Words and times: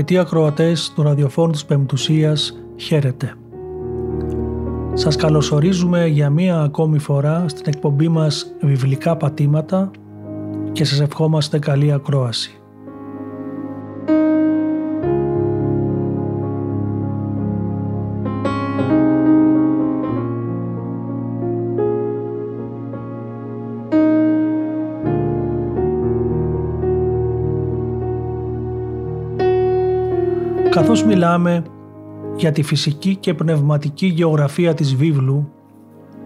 Αγαπητοί 0.00 0.20
ακροατές 0.20 0.92
του 0.94 1.02
ραδιοφόρου 1.02 1.50
της 1.50 1.64
Πεμπτουσίας, 1.64 2.58
χαίρετε. 2.76 3.34
Σας 4.92 5.16
καλωσορίζουμε 5.16 6.06
για 6.06 6.30
μία 6.30 6.60
ακόμη 6.60 6.98
φορά 6.98 7.44
στην 7.48 7.64
εκπομπή 7.66 8.08
μας 8.08 8.46
«Βιβλικά 8.60 9.16
πατήματα» 9.16 9.90
και 10.72 10.84
σας 10.84 11.00
ευχόμαστε 11.00 11.58
καλή 11.58 11.92
ακρόαση. 11.92 12.59
Καθώς 30.70 31.04
μιλάμε 31.04 31.62
για 32.36 32.52
τη 32.52 32.62
φυσική 32.62 33.16
και 33.16 33.34
πνευματική 33.34 34.06
γεωγραφία 34.06 34.74
της 34.74 34.96
βίβλου 34.96 35.48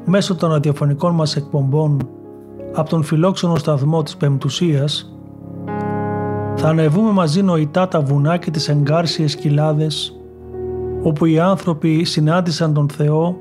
μέσω 0.05 0.35
των 0.35 0.51
ραδιοφωνικών 0.51 1.15
μας 1.15 1.37
εκπομπών 1.37 2.09
από 2.75 2.89
τον 2.89 3.03
φιλόξενο 3.03 3.57
σταθμό 3.57 4.03
της 4.03 4.17
Πεμπτουσίας 4.17 5.15
θα 6.57 6.69
ανεβούμε 6.69 7.11
μαζί 7.11 7.43
νοητά 7.43 7.89
τα 7.89 8.01
βουνά 8.01 8.37
και 8.37 8.51
τις 8.51 8.69
εγκάρσιες 8.69 9.35
κοιλάδες 9.35 10.21
όπου 11.03 11.25
οι 11.25 11.39
άνθρωποι 11.39 12.05
συνάντησαν 12.05 12.75
τον 12.75 12.89
Θεό. 12.89 13.37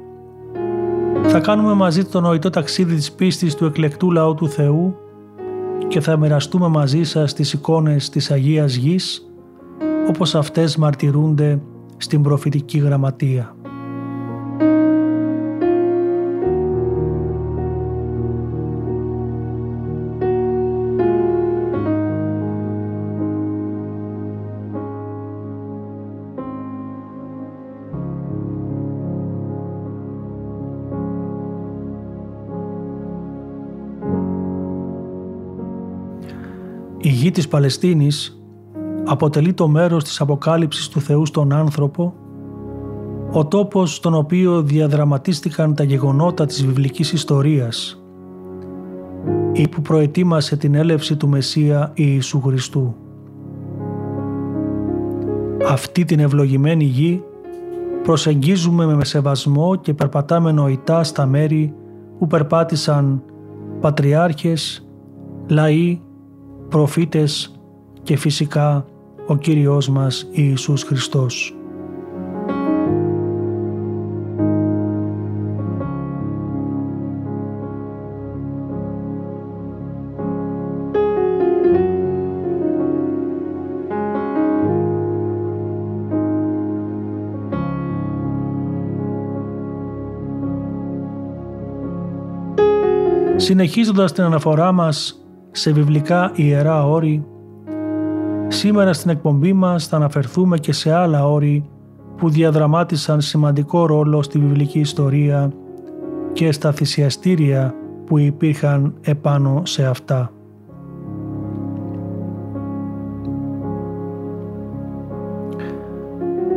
Θα 1.24 1.40
κάνουμε 1.40 1.74
μαζί 1.74 2.06
το 2.06 2.22
νοητό 2.22 2.50
ταξίδι 2.50 2.96
της 2.96 3.12
πίστης 3.12 3.56
του 3.56 3.66
εκλεκτού 3.66 4.12
λαού 4.12 4.34
του 4.34 4.50
Θεού 4.50 4.96
και 5.88 6.02
θα 6.02 6.18
μοιραστούμε 6.18 6.68
μαζί 6.68 7.04
σας 7.04 7.34
τις 7.34 7.53
εικόνες 7.53 8.09
της 8.09 8.31
Αγίας 8.31 8.75
Γης 8.75 9.33
όπως 10.08 10.36
αυτές 10.36 10.78
μαρτυρούνται 10.78 11.62
στην 11.97 12.22
προφητική 12.22 12.78
γραμματεία. 12.78 13.56
Η 37.06 37.09
γη 37.09 37.31
της 37.31 37.47
Παλαιστίνης 37.47 38.43
αποτελεί 39.06 39.53
το 39.53 39.68
μέρος 39.68 40.03
της 40.03 40.22
αποκάλυψης 40.22 40.88
του 40.88 41.02
Θεού 41.02 41.25
στον 41.25 41.53
άνθρωπο, 41.53 42.14
ο 43.31 43.46
τόπος 43.46 43.96
στον 43.96 44.14
οποίο 44.14 44.62
διαδραματίστηκαν 44.62 45.75
τα 45.75 45.84
γεγονότα 45.84 46.46
της 46.46 46.66
βιβλικής 46.66 47.14
ιστορίας 47.14 48.03
ή 49.53 49.68
που 49.68 49.81
προετοίμασε 49.81 50.58
την 50.58 50.75
έλευση 50.75 51.16
του 51.16 51.28
Μεσσία 51.28 51.91
Ιησού 51.94 52.41
Χριστού. 52.41 52.96
Αυτή 55.70 56.06
την 56.06 56.20
ευλογημένη 56.20 56.84
γη 56.84 57.24
προσεγγίζουμε 58.03 58.85
με 58.85 59.06
σεβασμό 59.06 59.75
και 59.75 59.94
περπατάμε 59.94 60.52
νοητά 60.52 61.03
στα 61.03 61.25
μέρη 61.25 61.74
που 62.20 62.28
περπάτησαν 62.28 63.24
πατριάρχες, 63.81 64.88
λαοί, 65.47 66.02
προφήτες 66.70 67.62
και 68.03 68.18
φυσικά 68.18 68.85
ο 69.28 69.38
Κύριος 69.38 69.89
μας 69.89 70.28
Ιησούς 70.31 70.84
Χριστός. 70.84 71.56
Συνεχίζοντας 93.35 94.11
την 94.11 94.23
αναφορά 94.23 94.72
μας 94.72 95.25
σε 95.51 95.72
βιβλικά 95.72 96.31
ιερά 96.35 96.88
όρη, 96.88 97.33
Σήμερα 98.53 98.94
στην 98.94 99.09
εκπομπή 99.09 99.53
μας 99.53 99.88
θα 99.88 99.96
αναφερθούμε 99.96 100.58
και 100.58 100.74
σε 100.74 100.94
άλλα 100.94 101.28
όρη 101.28 101.64
που 102.18 102.30
διαδραμάτισαν 102.30 103.22
σημαντικό 103.22 103.86
ρόλο 103.86 104.22
στη 104.22 104.40
βιβλική 104.40 104.80
ιστορία 104.80 105.52
και 106.34 106.52
στα 106.52 106.72
θυσιαστήρια 106.72 107.75
που 108.06 108.18
υπήρχαν 108.18 108.94
επάνω 109.02 109.62
σε 109.66 109.86
αυτά. 109.86 110.31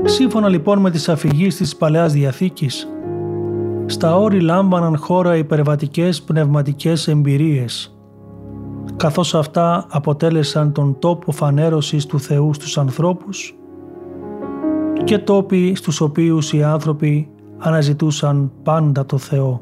Σύμφωνα 0.05 0.49
λοιπόν 0.49 0.78
με 0.78 0.91
τις 0.91 1.09
αφηγήσεις 1.09 1.57
της 1.57 1.77
Παλαιάς 1.77 2.13
Διαθήκης, 2.13 2.89
στα 3.87 4.17
όρη 4.17 4.41
λάμπαναν 4.41 4.97
χώρα 4.97 5.37
υπερβατικές 5.37 6.23
πνευματικές 6.23 7.09
εμπειρίες– 7.09 7.91
καθώς 8.97 9.34
αυτά 9.34 9.87
αποτέλεσαν 9.91 10.73
τον 10.73 10.99
τόπο 10.99 11.33
φανέρωσης 11.33 12.07
του 12.07 12.21
Θεού 12.21 12.55
στους 12.55 12.79
ανθρώπους 12.79 13.57
και 15.05 15.19
τόποι 15.19 15.75
στους 15.75 16.01
οποίους 16.01 16.53
οι 16.53 16.62
άνθρωποι 16.62 17.29
αναζητούσαν 17.59 18.53
πάντα 18.62 19.07
το 19.07 19.19
Θεό. 19.19 19.60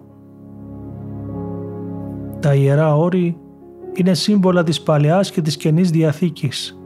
Τα 2.40 2.54
Ιερά 2.54 2.96
Όρη 2.96 3.36
είναι 3.94 4.14
σύμβολα 4.14 4.62
της 4.62 4.80
Παλαιάς 4.82 5.30
και 5.30 5.42
της 5.42 5.56
Καινής 5.56 5.90
Διαθήκης 5.90 6.78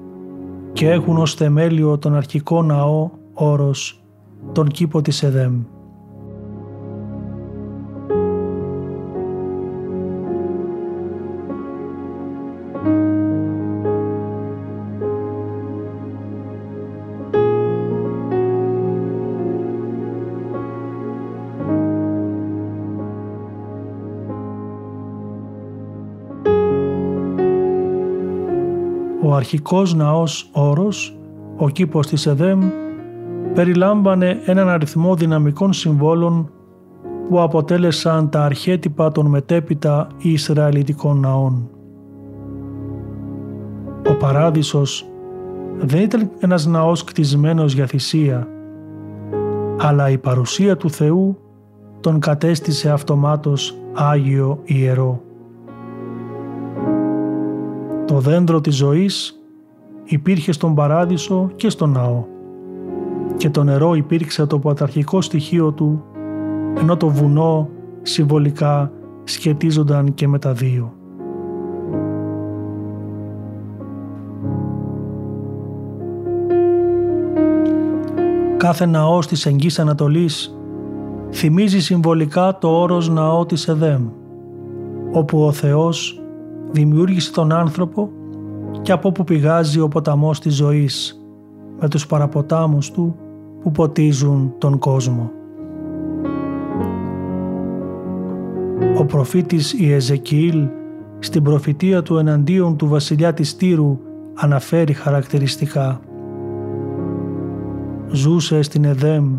και 0.72 0.90
έχουν 0.90 1.16
ως 1.16 1.34
θεμέλιο 1.34 1.98
τον 1.98 2.14
αρχικό 2.14 2.62
ναό 2.62 3.10
όρος, 3.32 4.04
τον 4.52 4.68
κήπο 4.68 5.02
της 5.02 5.22
Εδέμ. 5.22 5.62
Αρχικός 29.48 29.94
ναός 29.94 30.50
όρος, 30.52 31.18
ο 31.56 31.68
κήπος 31.68 32.06
της 32.06 32.26
Εδέμ, 32.26 32.70
περιλάμβανε 33.54 34.40
έναν 34.44 34.68
αριθμό 34.68 35.14
δυναμικών 35.14 35.72
συμβόλων 35.72 36.50
που 37.28 37.40
αποτέλεσαν 37.40 38.28
τα 38.28 38.44
αρχέτυπα 38.44 39.12
των 39.12 39.26
μετέπειτα 39.26 40.06
Ισραηλιτικών 40.18 41.20
ναών. 41.20 41.70
Ο 44.08 44.14
Παράδεισος 44.14 45.08
δεν 45.78 46.02
ήταν 46.02 46.30
ένας 46.38 46.66
ναός 46.66 47.04
κτισμένος 47.04 47.72
για 47.72 47.86
θυσία, 47.86 48.48
αλλά 49.78 50.10
η 50.10 50.18
παρουσία 50.18 50.76
του 50.76 50.90
Θεού 50.90 51.38
τον 52.00 52.20
κατέστησε 52.20 52.90
αυτομάτως 52.90 53.78
Άγιο 53.94 54.58
Ιερό. 54.64 55.22
Το 58.06 58.18
δέντρο 58.18 58.60
της 58.60 58.76
ζωής 58.76 59.37
υπήρχε 60.10 60.52
στον 60.52 60.74
Παράδεισο 60.74 61.50
και 61.56 61.68
στον 61.68 61.90
ναό 61.90 62.24
και 63.36 63.50
το 63.50 63.64
νερό 63.64 63.94
υπήρξε 63.94 64.46
το 64.46 64.58
παταρχικό 64.58 65.20
στοιχείο 65.20 65.72
του 65.72 66.02
ενώ 66.78 66.96
το 66.96 67.08
βουνό 67.08 67.68
συμβολικά 68.02 68.92
σχετίζονταν 69.24 70.14
και 70.14 70.28
με 70.28 70.38
τα 70.38 70.52
δύο. 70.52 70.92
Κάθε 78.56 78.86
ναός 78.86 79.26
της 79.26 79.46
Εγγύς 79.46 79.78
Ανατολής 79.78 80.58
θυμίζει 81.30 81.80
συμβολικά 81.80 82.58
το 82.58 82.68
όρος 82.68 83.08
ναό 83.08 83.46
της 83.46 83.68
Εδέμ, 83.68 84.08
όπου 85.12 85.44
ο 85.44 85.52
Θεός 85.52 86.22
δημιούργησε 86.70 87.32
τον 87.32 87.52
άνθρωπο 87.52 88.10
και 88.82 88.92
από 88.92 89.08
όπου 89.08 89.24
πηγάζει 89.24 89.80
ο 89.80 89.88
ποταμός 89.88 90.40
της 90.40 90.54
ζωής 90.54 91.22
με 91.80 91.88
τους 91.88 92.06
παραποτάμους 92.06 92.90
του 92.90 93.16
που 93.62 93.70
ποτίζουν 93.70 94.54
τον 94.58 94.78
κόσμο. 94.78 95.30
Ο 98.98 99.04
προφήτης 99.04 99.72
Ιεζεκιήλ 99.72 100.68
στην 101.18 101.42
προφητεία 101.42 102.02
του 102.02 102.16
εναντίον 102.16 102.76
του 102.76 102.88
βασιλιά 102.88 103.32
της 103.32 103.56
Τύρου 103.56 103.98
αναφέρει 104.34 104.92
χαρακτηριστικά 104.92 106.00
«Ζούσε 108.10 108.62
στην 108.62 108.84
Εδέμ, 108.84 109.38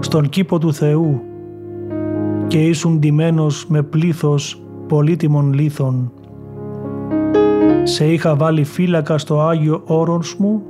στον 0.00 0.28
κήπο 0.28 0.58
του 0.58 0.72
Θεού 0.74 1.20
και 2.46 2.66
ήσουν 2.66 2.98
ντυμένος 2.98 3.66
με 3.68 3.82
πλήθος 3.82 4.62
πολύτιμων 4.88 5.52
λίθων. 5.52 6.12
Σε 7.82 8.12
είχα 8.12 8.36
βάλει 8.36 8.64
φύλακα 8.64 9.18
στο 9.18 9.40
Άγιο 9.40 9.82
Όρος 9.86 10.36
μου 10.38 10.62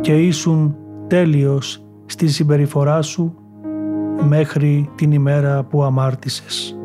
και 0.00 0.12
ήσουν 0.12 0.76
τέλειος 1.06 1.84
στη 2.06 2.28
συμπεριφορά 2.28 3.02
σου 3.02 3.34
μέχρι 4.28 4.90
την 4.94 5.12
ημέρα 5.12 5.62
που 5.62 5.82
αμάρτησες. 5.82 6.78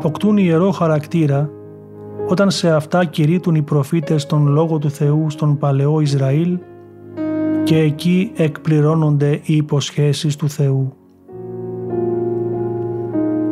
Αποκτούν 0.00 0.36
ιερό 0.36 0.70
χαρακτήρα 0.70 1.50
όταν 2.28 2.50
σε 2.50 2.70
αυτά 2.70 3.04
κηρύττουν 3.04 3.54
οι 3.54 3.62
προφήτες 3.62 4.26
τον 4.26 4.46
Λόγο 4.46 4.78
του 4.78 4.90
Θεού 4.90 5.30
στον 5.30 5.58
Παλαιό 5.58 6.00
Ισραήλ 6.00 6.58
και 7.64 7.78
εκεί 7.78 8.32
εκπληρώνονται 8.36 9.40
οι 9.44 9.56
υποσχέσεις 9.56 10.36
του 10.36 10.48
Θεού. 10.48 10.92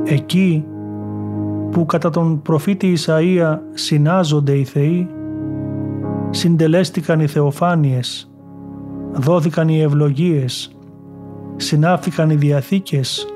Εκεί 0.04 0.64
που 1.70 1.86
κατά 1.86 2.10
τον 2.10 2.42
προφήτη 2.42 2.96
Ισαΐα 2.96 3.58
συνάζονται 3.74 4.52
οι 4.52 4.64
Θεοί, 4.64 5.08
συντελέστηκαν 6.30 7.20
οι 7.20 7.26
θεοφάνειες, 7.26 8.30
δόθηκαν 9.12 9.68
οι 9.68 9.80
ευλογίες, 9.80 10.76
συνάφθηκαν 11.56 12.30
οι 12.30 12.34
διαθήκες 12.34 13.26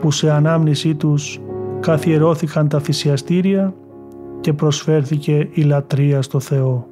που 0.00 0.10
σε 0.10 0.30
ανάμνησή 0.30 0.94
τους 0.94 1.40
καθιερώθηκαν 1.82 2.68
τα 2.68 2.80
θυσιαστήρια 2.80 3.74
και 4.40 4.52
προσφέρθηκε 4.52 5.48
η 5.52 5.62
λατρεία 5.62 6.22
στο 6.22 6.40
Θεό. 6.40 6.86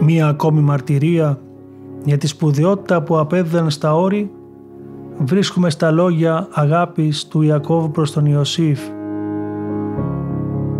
Μία 0.00 0.26
ακόμη 0.26 0.60
μαρτυρία 0.60 1.38
για 2.04 2.18
τη 2.18 2.26
σπουδαιότητα 2.26 3.02
που 3.02 3.18
απέδιδαν 3.18 3.70
στα 3.70 3.96
όρη 3.96 4.30
βρίσκουμε 5.18 5.70
στα 5.70 5.90
λόγια 5.90 6.48
αγάπης 6.50 7.26
του 7.26 7.42
Ιακώβ 7.42 7.88
προς 7.88 8.12
τον 8.12 8.26
Ιωσήφ 8.26 8.80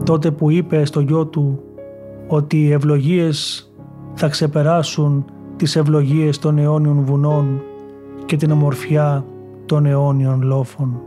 τότε 0.05 0.31
που 0.31 0.51
είπε 0.51 0.85
στο 0.85 1.01
γιο 1.01 1.27
του 1.27 1.63
ότι 2.29 2.65
οι 2.65 2.73
ευλογίες 2.73 3.71
θα 4.15 4.29
ξεπεράσουν 4.29 5.25
τις 5.57 5.77
ευλογίες 5.77 6.39
των 6.39 6.59
αιώνιων 6.59 7.05
βουνών 7.05 7.63
και 8.25 8.37
την 8.37 8.51
ομορφιά 8.51 9.25
των 9.67 9.87
αιώνιων 9.87 10.43
λόφων. 10.43 11.01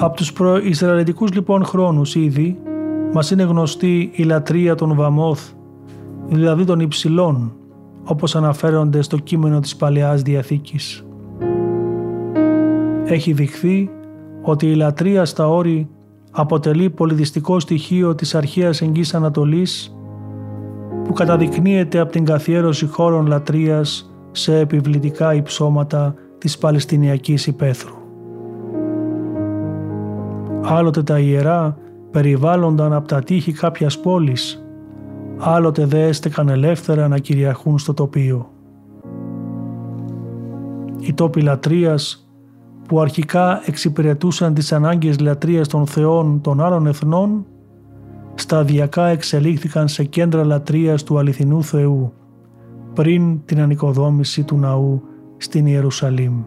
Από 0.00 0.16
τους 0.16 0.32
προϊσραηλιτικούς 0.32 1.32
λοιπόν 1.32 1.64
χρόνους 1.64 2.14
ήδη 2.14 2.58
μας 3.12 3.30
είναι 3.30 3.42
γνωστή 3.42 4.10
η 4.12 4.22
λατρεία 4.22 4.74
των 4.74 4.94
Βαμόθ, 4.94 5.50
δηλαδή 6.28 6.64
των 6.64 6.80
υψηλών, 6.80 7.52
όπως 8.04 8.36
αναφέρονται 8.36 9.02
στο 9.02 9.16
κείμενο 9.16 9.60
της 9.60 9.76
Παλαιάς 9.76 10.22
Διαθήκης. 10.22 11.06
Έχει 13.04 13.32
δειχθεί 13.32 13.90
ότι 14.42 14.66
η 14.70 14.74
λατρεία 14.74 15.24
στα 15.24 15.48
όρη 15.48 15.88
αποτελεί 16.30 16.90
πολυδιστικό 16.90 17.60
στοιχείο 17.60 18.14
της 18.14 18.34
αρχαίας 18.34 18.82
εγγύς 18.82 19.14
Ανατολής 19.14 19.96
που 21.04 21.12
καταδεικνύεται 21.12 21.98
από 21.98 22.12
την 22.12 22.24
καθιέρωση 22.24 22.86
χώρων 22.86 23.26
λατρείας 23.26 24.14
σε 24.30 24.58
επιβλητικά 24.58 25.34
υψώματα 25.34 26.14
της 26.38 26.58
Παλαιστινιακής 26.58 27.46
υπαίθρου. 27.46 27.97
Άλλοτε 30.70 31.02
τα 31.02 31.18
ιερά 31.18 31.76
περιβάλλονταν 32.10 32.92
από 32.92 33.08
τα 33.08 33.22
τείχη 33.22 33.52
κάποιας 33.52 34.00
πόλης, 34.00 34.64
άλλοτε 35.38 35.84
δε 35.86 36.06
έστεκαν 36.06 36.48
ελεύθερα 36.48 37.08
να 37.08 37.18
κυριαρχούν 37.18 37.78
στο 37.78 37.94
τοπίο. 37.94 38.50
Οι 40.98 41.12
τόποι 41.12 41.40
λατρείας 41.40 42.28
που 42.88 43.00
αρχικά 43.00 43.62
εξυπηρετούσαν 43.64 44.54
τις 44.54 44.72
ανάγκες 44.72 45.20
λατρείας 45.20 45.68
των 45.68 45.86
θεών 45.86 46.40
των 46.40 46.60
άλλων 46.60 46.86
εθνών, 46.86 47.46
σταδιακά 48.34 49.06
εξελίχθηκαν 49.06 49.88
σε 49.88 50.04
κέντρα 50.04 50.44
λατρείας 50.44 51.02
του 51.02 51.18
αληθινού 51.18 51.62
Θεού, 51.62 52.12
πριν 52.94 53.44
την 53.44 53.60
ανοικοδόμηση 53.60 54.44
του 54.44 54.58
ναού 54.58 55.02
στην 55.36 55.66
Ιερουσαλήμ. 55.66 56.42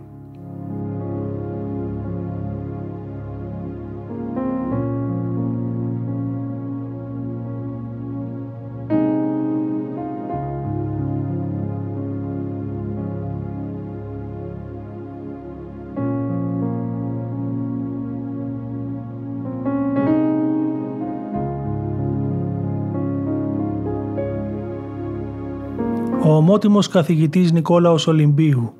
Ομότιμος 26.52 26.88
καθηγητής 26.88 27.52
Νικόλαος 27.52 28.08
Ολυμπίου 28.08 28.74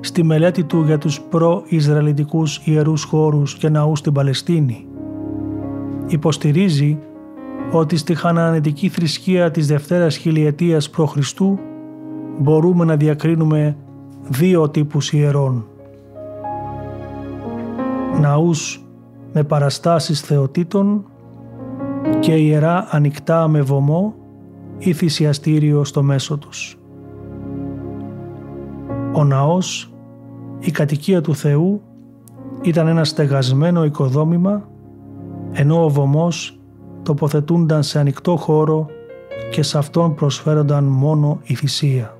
στη 0.00 0.22
μελέτη 0.22 0.64
του 0.64 0.82
για 0.82 0.98
τους 0.98 1.20
προ-Ισραηλιτικούς 1.20 2.60
ιερούς 2.64 3.04
χώρους 3.04 3.54
και 3.54 3.68
ναούς 3.68 3.98
στην 3.98 4.12
Παλαιστίνη 4.12 4.86
υποστηρίζει 6.06 6.98
ότι 7.72 7.96
στη 7.96 8.14
χανανετική 8.14 8.88
θρησκεία 8.88 9.50
της 9.50 9.66
Δευτέρας 9.66 10.16
Χιλιετίας 10.16 10.90
π.Χ. 10.90 11.16
μπορούμε 12.38 12.84
να 12.84 12.96
διακρίνουμε 12.96 13.76
δύο 14.28 14.68
τύπους 14.68 15.12
ιερών. 15.12 15.66
Ναούς 18.20 18.84
με 19.32 19.42
παραστάσεις 19.42 20.20
θεοτήτων 20.20 21.04
και 22.20 22.32
ιερά 22.32 22.86
ανοιχτά 22.90 23.48
με 23.48 23.60
βωμό 23.60 24.14
ή 24.78 24.92
θυσιαστήριο 24.92 25.84
στο 25.84 26.02
μέσο 26.02 26.38
τους. 26.38 26.78
Ο 29.16 29.24
ναός, 29.24 29.92
η 30.58 30.70
κατοικία 30.70 31.20
του 31.20 31.34
Θεού, 31.34 31.82
ήταν 32.62 32.86
ένα 32.86 33.04
στεγασμένο 33.04 33.84
οικοδόμημα, 33.84 34.68
ενώ 35.52 35.84
ο 35.84 35.88
βωμός 35.88 36.58
τοποθετούνταν 37.02 37.82
σε 37.82 37.98
ανοιχτό 37.98 38.36
χώρο 38.36 38.86
και 39.50 39.62
σε 39.62 39.78
αυτόν 39.78 40.14
προσφέρονταν 40.14 40.84
μόνο 40.84 41.40
η 41.42 41.54
θυσία. 41.54 42.16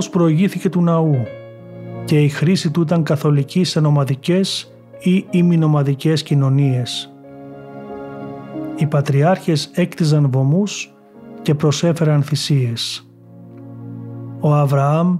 Ο 0.00 0.02
βωμός 0.02 0.18
προηγήθηκε 0.18 0.68
του 0.68 0.82
ναού 0.82 1.16
και 2.04 2.22
η 2.22 2.28
χρήση 2.28 2.70
του 2.70 2.80
ήταν 2.80 3.02
καθολική 3.02 3.64
σε 3.64 3.80
νομαδικές 3.80 4.72
ή 5.00 5.26
ημινομαδικές 5.30 6.22
κοινωνίες. 6.22 7.12
Οι 8.76 8.86
πατριάρχες 8.86 9.70
έκτιζαν 9.74 10.30
βωμούς 10.30 10.94
και 11.42 11.54
προσέφεραν 11.54 12.22
θυσίες. 12.22 13.10
Ο 14.40 14.54
Αβραάμ 14.54 15.18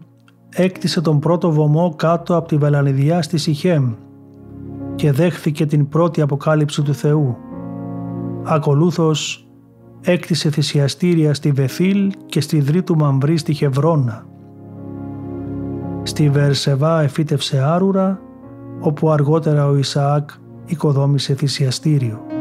έκτισε 0.49 1.01
τον 1.01 1.19
πρώτο 1.19 1.51
βωμό 1.51 1.95
κάτω 1.97 2.37
από 2.37 2.49
τη 2.49 2.57
Βελανιδιά 2.57 3.23
στη 3.23 3.39
Σιχέμ 3.39 3.93
και 4.95 5.13
δέχθηκε 5.13 5.67
την 5.67 5.89
πρώτη 5.89 6.21
αποκάλυψη 6.21 6.83
του 6.83 6.95
Θεού. 6.95 7.37
Ακολούθως 8.45 9.49
έκτισε 10.01 10.51
θυσιαστήρια 10.51 11.35
στη 11.35 11.51
Βεθήλ 11.51 12.13
και 12.27 12.41
στη 12.41 12.61
Δρήτου 12.61 12.97
Μαμβρή 12.97 13.37
στη 13.37 13.53
Χευρώνα. 13.53 14.29
Στη 16.03 16.31
Βερσεβά 16.31 17.03
εφύτευσε 17.03 17.59
άρουρα, 17.59 18.21
όπου 18.81 19.11
αργότερα 19.11 19.67
ο 19.67 19.77
Ισαάκ 19.77 20.31
οικοδόμησε 20.67 21.35
θυσιαστήριο. 21.35 22.40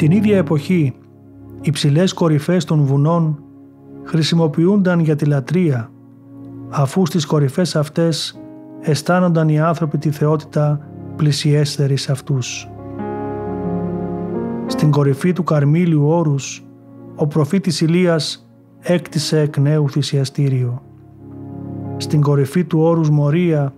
Την 0.00 0.10
ίδια 0.10 0.36
εποχή, 0.36 0.94
οι 1.60 1.70
ψηλές 1.70 2.12
κορυφές 2.12 2.64
των 2.64 2.84
βουνών 2.84 3.42
χρησιμοποιούνταν 4.04 5.00
για 5.00 5.16
τη 5.16 5.24
λατρεία, 5.24 5.90
αφού 6.70 7.06
στις 7.06 7.26
κορυφές 7.26 7.76
αυτές 7.76 8.40
αισθάνονταν 8.80 9.48
οι 9.48 9.60
άνθρωποι 9.60 9.98
τη 9.98 10.10
θεότητα 10.10 10.80
πλησιέστερη 11.16 11.96
σε 11.96 12.12
αυτούς. 12.12 12.70
Στην 14.66 14.90
κορυφή 14.90 15.32
του 15.32 15.44
Καρμίλιου 15.44 16.06
όρους, 16.06 16.64
ο 17.14 17.26
προφήτης 17.26 17.80
Ηλίας 17.80 18.50
έκτισε 18.80 19.40
εκ 19.40 19.58
νέου 19.58 19.90
θυσιαστήριο. 19.90 20.82
Στην 21.96 22.20
κορυφή 22.20 22.64
του 22.64 22.80
όρους 22.80 23.10
Μορία 23.10 23.74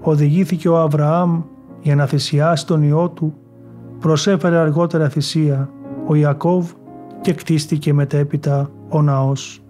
οδηγήθηκε 0.00 0.68
ο 0.68 0.78
Αβραάμ 0.78 1.42
για 1.80 1.94
να 1.94 2.06
θυσιάσει 2.06 2.66
τον 2.66 2.82
Υιό 2.82 3.08
του 3.08 3.34
προσέφερε 4.04 4.56
αργότερα 4.56 5.08
θυσία 5.08 5.70
ο 6.06 6.14
Ιακώβ 6.14 6.70
και 7.20 7.32
κτίστηκε 7.32 7.92
μετέπειτα 7.92 8.70
ο 8.88 9.02
ναός. 9.02 9.62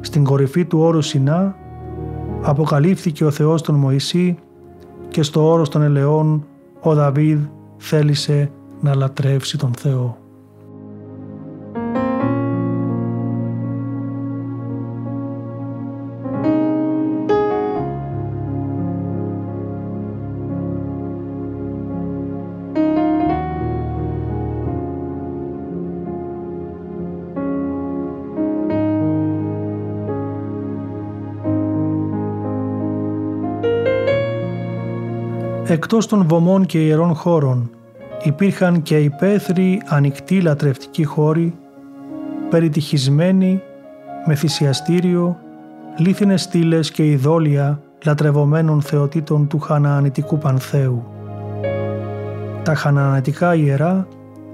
Στην 0.00 0.24
κορυφή 0.24 0.64
του 0.64 0.78
όρου 0.78 1.02
Σινά 1.02 1.56
αποκαλύφθηκε 2.42 3.24
ο 3.24 3.30
Θεός 3.30 3.62
τον 3.62 3.74
Μωυσή 3.74 4.36
και 5.08 5.22
στο 5.22 5.50
όρος 5.50 5.68
των 5.68 5.82
ελαιών 5.82 6.46
ο 6.80 6.94
Δαβίδ 6.94 7.40
θέλησε 7.76 8.50
να 8.80 8.94
λατρεύσει 8.94 9.58
τον 9.58 9.72
Θεό. 9.72 10.18
Εκτός 35.84 36.06
των 36.06 36.26
βωμών 36.28 36.66
και 36.66 36.78
ιερών 36.78 37.14
χώρων 37.14 37.70
υπήρχαν 38.22 38.82
και 38.82 38.98
υπαίθριοι 38.98 39.82
ανοιχτοί 39.86 40.40
λατρευτικοί 40.40 41.04
χώροι, 41.04 41.54
περιτυχισμένοι 42.50 43.62
με 44.26 44.34
θυσιαστήριο, 44.34 45.36
λίθινες 45.98 46.42
στήλες 46.42 46.90
και 46.90 47.10
ειδόλια 47.10 47.80
λατρευομένων 48.04 48.82
θεοτήτων 48.82 49.46
του 49.46 49.58
Χαναανιτικού 49.58 50.38
Πανθέου. 50.38 51.04
Τα 52.62 52.74
Χαναανιτικά 52.74 53.54
ιερά 53.54 54.08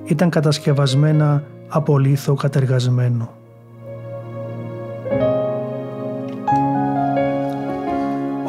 ήταν 0.04 0.30
κατασκευασμένα 0.30 1.42
από 1.68 1.98
λίθο 1.98 2.34
κατεργασμένο. 2.34 3.39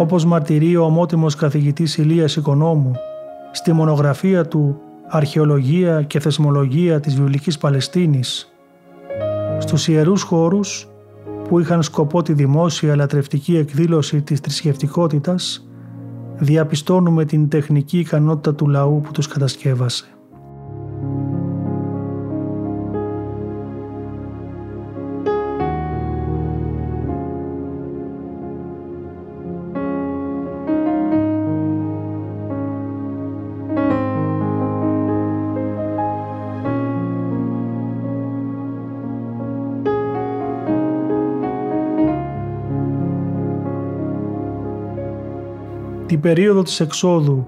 Όπως 0.01 0.25
μαρτυρεί 0.25 0.75
ο 0.75 0.83
ομότιμος 0.83 1.35
καθηγητής 1.35 1.97
Ηλίας 1.97 2.35
Οικονόμου 2.35 2.91
στη 3.51 3.73
μονογραφία 3.73 4.47
του 4.47 4.79
«Αρχαιολογία 5.07 6.01
και 6.01 6.19
Θεσμολογία 6.19 6.99
της 6.99 7.15
Βιβλικής 7.15 7.57
Παλαιστίνης» 7.57 8.53
στους 9.59 9.87
ιερούς 9.87 10.21
χώρους 10.21 10.87
που 11.47 11.59
είχαν 11.59 11.83
σκοπό 11.83 12.21
τη 12.21 12.33
δημόσια 12.33 12.95
λατρευτική 12.95 13.57
εκδήλωση 13.57 14.21
της 14.21 14.39
θρησκευτικότητας, 14.39 15.67
διαπιστώνουμε 16.37 17.25
την 17.25 17.49
τεχνική 17.49 17.99
ικανότητα 17.99 18.55
του 18.55 18.67
λαού 18.67 19.01
που 19.01 19.11
τους 19.11 19.27
κατασκεύασε. 19.27 20.05
Την 46.11 46.19
περίοδο 46.19 46.63
της 46.63 46.79
εξόδου 46.79 47.47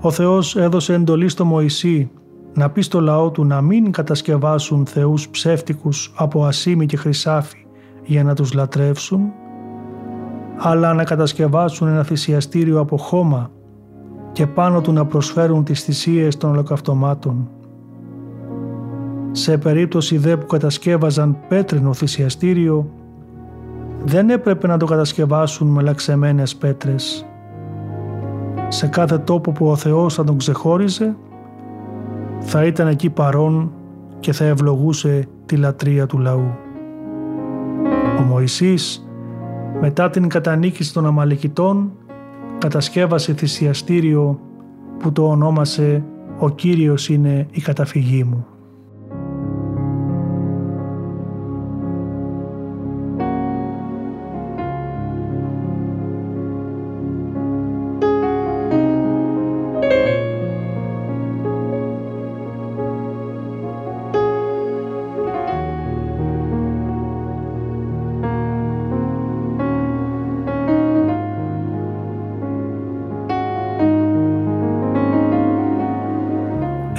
ο 0.00 0.10
Θεός 0.10 0.56
έδωσε 0.56 0.94
εντολή 0.94 1.28
στο 1.28 1.44
Μωυσή 1.44 2.10
να 2.54 2.70
πει 2.70 2.80
στο 2.80 3.00
λαό 3.00 3.30
του 3.30 3.44
να 3.44 3.60
μην 3.60 3.92
κατασκευάσουν 3.92 4.86
θεούς 4.86 5.28
ψεύτικους 5.28 6.12
από 6.16 6.44
ασίμι 6.44 6.86
και 6.86 6.96
χρυσάφι 6.96 7.66
για 8.04 8.24
να 8.24 8.34
τους 8.34 8.52
λατρεύσουν, 8.52 9.32
αλλά 10.58 10.94
να 10.94 11.04
κατασκευάσουν 11.04 11.88
ένα 11.88 12.02
θυσιαστήριο 12.02 12.80
από 12.80 12.96
χώμα 12.96 13.50
και 14.32 14.46
πάνω 14.46 14.80
του 14.80 14.92
να 14.92 15.06
προσφέρουν 15.06 15.64
τις 15.64 15.82
θυσίες 15.82 16.36
των 16.36 16.50
ολοκαυτωμάτων. 16.50 17.48
Σε 19.30 19.58
περίπτωση 19.58 20.18
δε 20.18 20.36
που 20.36 20.46
κατασκεύαζαν 20.46 21.36
πέτρινο 21.48 21.92
θυσιαστήριο, 21.92 22.90
δεν 24.04 24.30
έπρεπε 24.30 24.66
να 24.66 24.76
το 24.76 24.86
κατασκευάσουν 24.86 25.68
με 25.68 25.82
λαξεμένες 25.82 26.56
πέτρες. 26.56 27.26
Σε 28.68 28.86
κάθε 28.86 29.18
τόπο 29.18 29.52
που 29.52 29.66
ο 29.66 29.76
Θεός 29.76 30.14
θα 30.14 30.24
τον 30.24 30.38
ξεχώριζε, 30.38 31.16
θα 32.40 32.64
ήταν 32.64 32.88
εκεί 32.88 33.10
παρόν 33.10 33.72
και 34.20 34.32
θα 34.32 34.44
ευλογούσε 34.44 35.28
τη 35.46 35.56
λατρεία 35.56 36.06
του 36.06 36.18
λαού. 36.18 36.54
Ο 38.18 38.22
Μωυσής, 38.22 39.08
μετά 39.80 40.10
την 40.10 40.28
κατανίκηση 40.28 40.92
των 40.92 41.06
Αμαλικητών, 41.06 41.92
κατασκεύασε 42.58 43.34
θυσιαστήριο 43.34 44.40
που 44.98 45.12
το 45.12 45.28
ονόμασε 45.28 46.04
«Ο 46.38 46.50
Κύριος 46.50 47.08
είναι 47.08 47.46
η 47.50 47.60
καταφυγή 47.60 48.24
μου». 48.24 48.46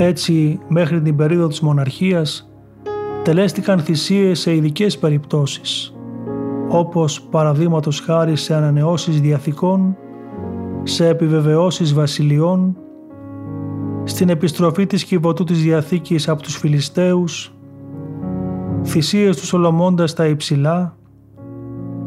Έτσι, 0.07 0.59
μέχρι 0.67 1.01
την 1.01 1.15
περίοδο 1.15 1.47
της 1.47 1.59
μοναρχίας, 1.59 2.51
τελέστηκαν 3.23 3.79
θυσίες 3.79 4.39
σε 4.39 4.55
ειδικές 4.55 4.97
περιπτώσεις, 4.97 5.95
όπως 6.69 7.21
παραδείγματος 7.21 7.99
χάρη 7.99 8.35
σε 8.35 8.55
ανανεώσεις 8.55 9.21
διαθήκων, 9.21 9.97
σε 10.83 11.07
επιβεβαιώσεις 11.07 11.93
βασιλειών, 11.93 12.77
στην 14.03 14.29
επιστροφή 14.29 14.85
της 14.85 15.03
κυβωτού 15.03 15.43
της 15.43 15.61
Διαθήκης 15.61 16.27
από 16.27 16.41
τους 16.41 16.57
Φιλιστέους, 16.57 17.53
θυσίες 18.83 19.37
τους 19.37 19.47
Σολομώντα 19.47 20.07
στα 20.07 20.27
υψηλά, 20.27 20.97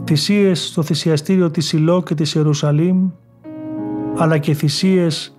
θυσίες 0.04 0.66
στο 0.66 0.82
θυσιαστήριο 0.82 1.50
της 1.50 1.66
Σιλό 1.66 2.02
και 2.02 2.14
της 2.14 2.34
Ιερουσαλήμ, 2.34 3.10
αλλά 4.16 4.38
και 4.38 4.52
θυσίες 4.54 5.38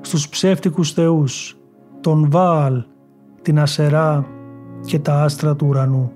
στους 0.00 0.28
ψεύτικους 0.28 0.92
θεούς, 0.92 1.56
τον 2.00 2.30
Βάαλ, 2.30 2.84
την 3.42 3.60
Ασερά 3.60 4.26
και 4.84 4.98
τα 4.98 5.22
άστρα 5.22 5.56
του 5.56 5.66
ουρανού. 5.66 6.12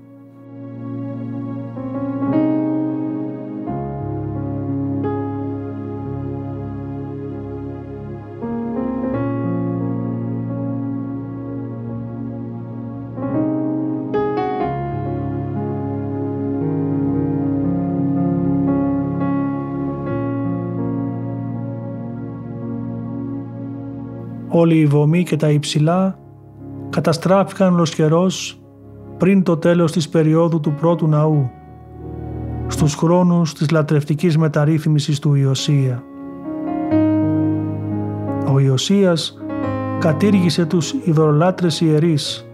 Όλοι 24.52 24.78
οι 24.78 24.86
βομοί 24.86 25.22
και 25.22 25.36
τα 25.36 25.50
υψηλά 25.50 26.18
καταστράφηκαν 26.90 27.72
ολοσχερός 27.72 28.60
πριν 29.16 29.42
το 29.42 29.56
τέλος 29.56 29.92
της 29.92 30.08
περίοδου 30.08 30.60
του 30.60 30.72
πρώτου 30.72 31.08
ναού, 31.08 31.50
στους 32.66 32.94
χρόνους 32.94 33.54
της 33.54 33.70
λατρευτικής 33.70 34.38
μεταρρύθμισης 34.38 35.18
του 35.18 35.34
Ιωσία. 35.34 36.02
Ο 38.52 38.58
Ιωσίας 38.58 39.38
κατήργησε 39.98 40.64
τους 40.64 40.92
ειδωλολάτρες 41.04 41.80
ιερείς, 41.80 42.48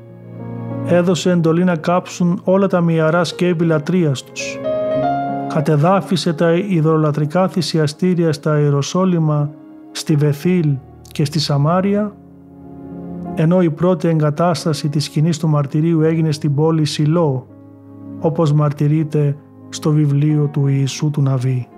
έδωσε 0.87 1.31
εντολή 1.31 1.64
να 1.64 1.77
κάψουν 1.77 2.40
όλα 2.44 2.66
τα 2.66 2.81
μυαρά 2.81 3.25
σκεύη 3.25 3.64
λατρείας 3.64 4.25
τους, 4.25 4.59
κατεδάφισε 5.55 6.33
τα 6.33 6.53
ειδωλολατρικά 6.53 7.49
θυσιαστήρια 7.49 8.33
στα 8.33 8.59
Ιεροσόλυμα, 8.59 9.51
στη 9.92 10.16
Βεθήλ 10.16 10.77
και 11.16 11.24
στη 11.24 11.38
Σαμάρια, 11.38 12.16
ενώ 13.35 13.62
η 13.62 13.70
πρώτη 13.70 14.09
εγκατάσταση 14.09 14.88
της 14.88 15.05
σκηνής 15.05 15.38
του 15.38 15.48
μαρτυρίου 15.48 16.00
έγινε 16.02 16.33
στην 16.33 16.55
πόλη 16.55 16.85
Σιλό, 16.85 17.46
όπως 18.20 18.52
μαρτυρείται 18.52 19.37
στο 19.68 19.90
βιβλίο 19.90 20.46
του 20.46 20.66
Ιησού 20.66 21.11
του 21.11 21.22
Ναβί. 21.22 21.68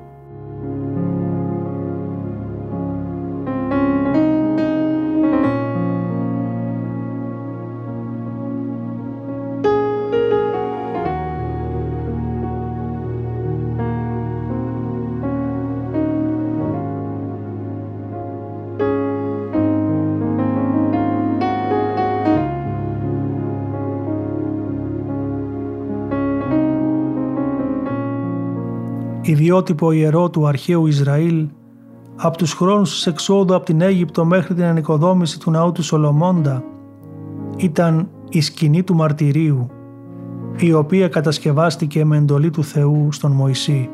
Ιδιότυπο 29.49 29.93
ιερό 29.93 30.31
του 30.31 30.47
αρχαίου 30.47 30.87
Ισραήλ 30.87 31.49
από 32.17 32.37
τους 32.37 32.53
χρόνους 32.53 32.91
της 32.91 33.07
εξόδου 33.07 33.55
από 33.55 33.65
την 33.65 33.81
Αίγυπτο 33.81 34.25
μέχρι 34.25 34.55
την 34.55 34.65
ανοικοδόμηση 34.65 35.41
του 35.41 35.51
ναού 35.51 35.73
του 35.73 35.83
Σολομώντα 35.83 36.65
ήταν 37.57 38.09
η 38.29 38.41
σκηνή 38.41 38.83
του 38.83 38.95
μαρτυρίου 38.95 39.71
η 40.57 40.73
οποία 40.73 41.09
κατασκευάστηκε 41.09 42.05
με 42.05 42.17
εντολή 42.17 42.51
του 42.51 42.65
Θεού 42.65 43.09
στον 43.13 43.33
Μωυσή. 43.33 43.91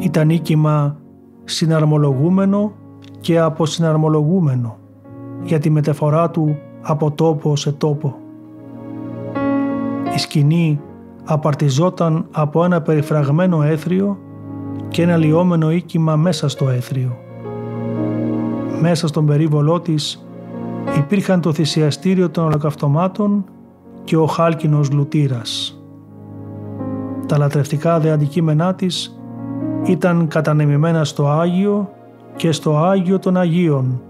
Ήταν 0.00 0.30
οίκημα 0.30 0.96
συναρμολογούμενο 1.44 2.72
και 3.20 3.38
αποσυναρμολογούμενο 3.38 4.76
για 5.42 5.58
τη 5.58 5.70
μεταφορά 5.70 6.30
του 6.30 6.58
από 6.82 7.10
τόπο 7.10 7.56
σε 7.56 7.72
τόπο. 7.72 8.16
Η 10.14 10.18
σκηνή 10.18 10.80
απαρτιζόταν 11.24 12.26
από 12.30 12.64
ένα 12.64 12.80
περιφραγμένο 12.80 13.62
έθριο 13.62 14.18
και 14.88 15.02
ένα 15.02 15.16
λιόμενο 15.16 15.72
οίκημα 15.72 16.16
μέσα 16.16 16.48
στο 16.48 16.68
έθριο. 16.68 17.16
Μέσα 18.80 19.06
στον 19.06 19.26
περίβολό 19.26 19.80
της 19.80 20.26
υπήρχαν 20.98 21.40
το 21.40 21.52
θυσιαστήριο 21.52 22.30
των 22.30 22.44
ολοκαυτωμάτων 22.44 23.44
και 24.04 24.16
ο 24.16 24.26
χάλκινος 24.26 24.90
λουτήρας. 24.90 25.80
Τα 27.26 27.38
λατρευτικά 27.38 28.00
δε 28.00 28.10
αντικείμενά 28.10 28.74
της 28.74 29.20
ήταν 29.84 30.28
κατανεμημένα 30.28 31.04
στο 31.04 31.28
Άγιο 31.28 31.90
και 32.36 32.52
στο 32.52 32.76
Άγιο 32.76 33.18
των 33.18 33.36
Αγίων, 33.36 34.00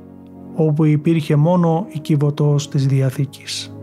όπου 0.54 0.84
υπήρχε 0.84 1.36
μόνο 1.36 1.86
η 1.88 1.98
κυβωτός 1.98 2.68
της 2.68 2.86
Διαθήκης. 2.86 3.74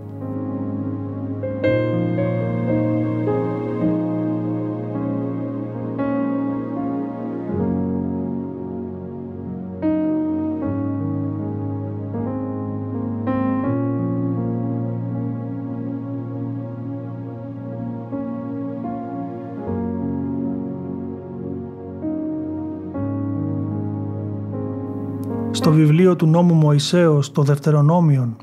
Βιβλίο 26.08 26.15
του 26.15 26.38
νόμου 26.38 26.54
Μωυσέως 26.54 27.32
το 27.32 27.41
Δευτερονόμιον 27.41 28.36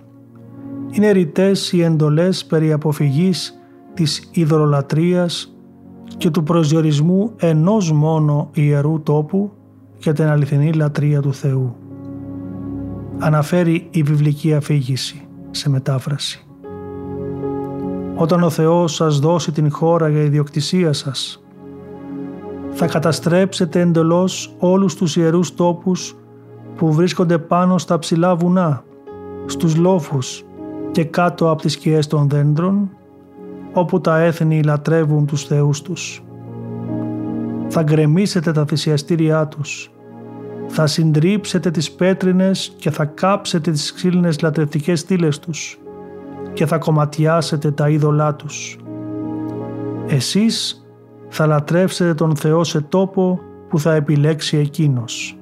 είναι 0.91 1.11
ρητές 1.11 1.73
οι 1.73 1.83
εντολές 1.83 2.45
περί 2.45 2.73
αποφυγής 2.73 3.59
της 3.95 4.29
ειδωλολατρίας 4.33 5.57
και 6.17 6.31
του 6.31 6.43
προσδιορισμού 6.43 7.33
ενός 7.37 7.93
μόνο 7.93 8.51
ιερού 8.53 9.03
τόπου 9.03 9.53
για 9.99 10.13
την 10.13 10.25
αληθινή 10.25 10.73
λατρεία 10.73 11.21
του 11.21 11.35
Θεού. 11.35 11.77
Αναφέρει 13.19 13.89
η 13.91 14.03
βιβλική 14.03 14.55
αφήγηση 14.55 15.27
σε 15.51 15.71
μετάφραση. 15.71 16.47
Όταν 18.15 18.43
ο 18.43 18.51
Θεός 18.51 18.95
σας 18.95 19.19
δώσει 19.19 19.53
την 19.53 19.71
χώρα 19.71 20.09
για 20.09 20.23
ιδιοκτησία 20.23 20.93
σας, 20.93 21.45
θα 22.71 22.87
καταστρέψετε 22.87 23.81
εντελώς 23.81 24.55
όλους 24.59 24.95
τους 24.95 25.17
ιερούς 25.17 25.55
τόπους 25.55 26.17
που 26.77 26.93
βρίσκονται 26.93 27.39
πάνω 27.39 27.79
στα 27.79 27.99
ψηλά 27.99 28.37
βουνά, 28.37 28.85
στους 29.47 29.77
λόφους, 29.77 30.45
και 30.91 31.05
κάτω 31.05 31.51
από 31.51 31.63
τις 31.63 31.73
σκιές 31.73 32.07
των 32.07 32.29
δέντρων, 32.29 32.91
όπου 33.73 34.01
τα 34.01 34.19
έθνη 34.19 34.63
λατρεύουν 34.63 35.27
τους 35.27 35.45
θεούς 35.45 35.83
τους. 35.83 36.25
Θα 37.69 37.83
γκρεμίσετε 37.83 38.53
τα 38.53 38.65
θυσιαστήριά 38.67 39.49
τους, 39.49 39.93
θα 40.67 40.87
συντρίψετε 40.87 41.71
τις 41.71 41.93
πέτρινες 41.93 42.75
και 42.77 42.91
θα 42.91 43.05
κάψετε 43.05 43.71
τις 43.71 43.93
ξύλινες 43.93 44.41
λατρευτικές 44.41 45.01
στήλες 45.01 45.39
τους 45.39 45.79
και 46.53 46.67
θα 46.67 46.79
κομματιάσετε 46.79 47.71
τα 47.71 47.89
είδωλά 47.89 48.35
τους. 48.35 48.79
Εσείς 50.07 50.87
θα 51.29 51.47
λατρεύσετε 51.47 52.15
τον 52.15 52.37
Θεό 52.37 52.65
σε 52.65 52.81
τόπο 52.81 53.41
που 53.69 53.79
θα 53.79 53.95
επιλέξει 53.95 54.57
Εκείνος. 54.57 55.39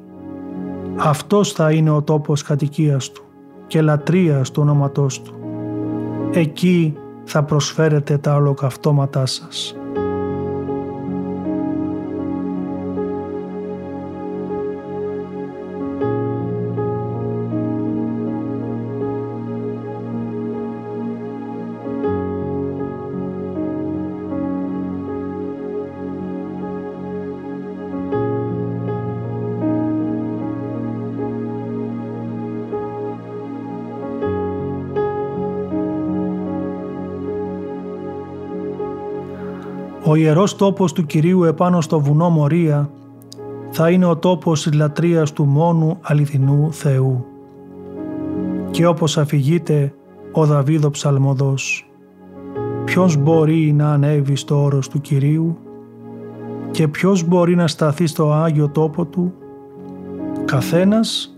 Αυτός 0.97 1.53
θα 1.53 1.73
είναι 1.73 1.91
ο 1.91 2.03
τόπος 2.03 2.43
κατοικίας 2.43 3.11
Του 3.11 3.23
και 3.67 3.83
λατρείας 3.83 4.51
του 4.51 4.63
όνοματός 4.63 5.23
Του. 5.23 5.35
Εκεί 6.33 6.95
θα 7.25 7.43
προσφέρετε 7.43 8.19
τα 8.19 8.35
ολοκαυτώματά 8.35 9.27
σας. 9.27 9.77
Ο 40.13 40.17
ιερός 40.17 40.57
τόπος 40.57 40.93
του 40.93 41.07
Κυρίου 41.07 41.45
επάνω 41.45 41.81
στο 41.81 42.01
βουνό 42.01 42.29
Μορία 42.29 42.91
θα 43.71 43.91
είναι 43.91 44.07
ο 44.07 44.17
τόπος 44.17 44.63
της 44.63 44.73
λατρείας 44.73 45.33
του 45.33 45.45
μόνου 45.45 45.99
αληθινού 46.03 46.73
Θεού. 46.73 47.25
Και 48.71 48.87
όπως 48.87 49.19
αφηγείται 49.19 49.95
ο 50.33 50.47
Δαβίδο 50.47 50.91
ψαλμοδός, 50.91 51.91
ποιος 52.85 53.17
μπορεί 53.17 53.73
να 53.73 53.93
ανέβει 53.93 54.37
στο 54.37 54.63
όρος 54.63 54.89
του 54.89 55.01
Κυρίου 55.01 55.59
και 56.71 56.89
ποιος 56.89 57.25
μπορεί 57.25 57.55
να 57.55 57.69
σταθεί 57.69 58.07
στο 58.07 58.33
Άγιο 58.33 58.69
τόπο 58.69 59.05
Του, 59.05 59.33
καθένας 60.45 61.37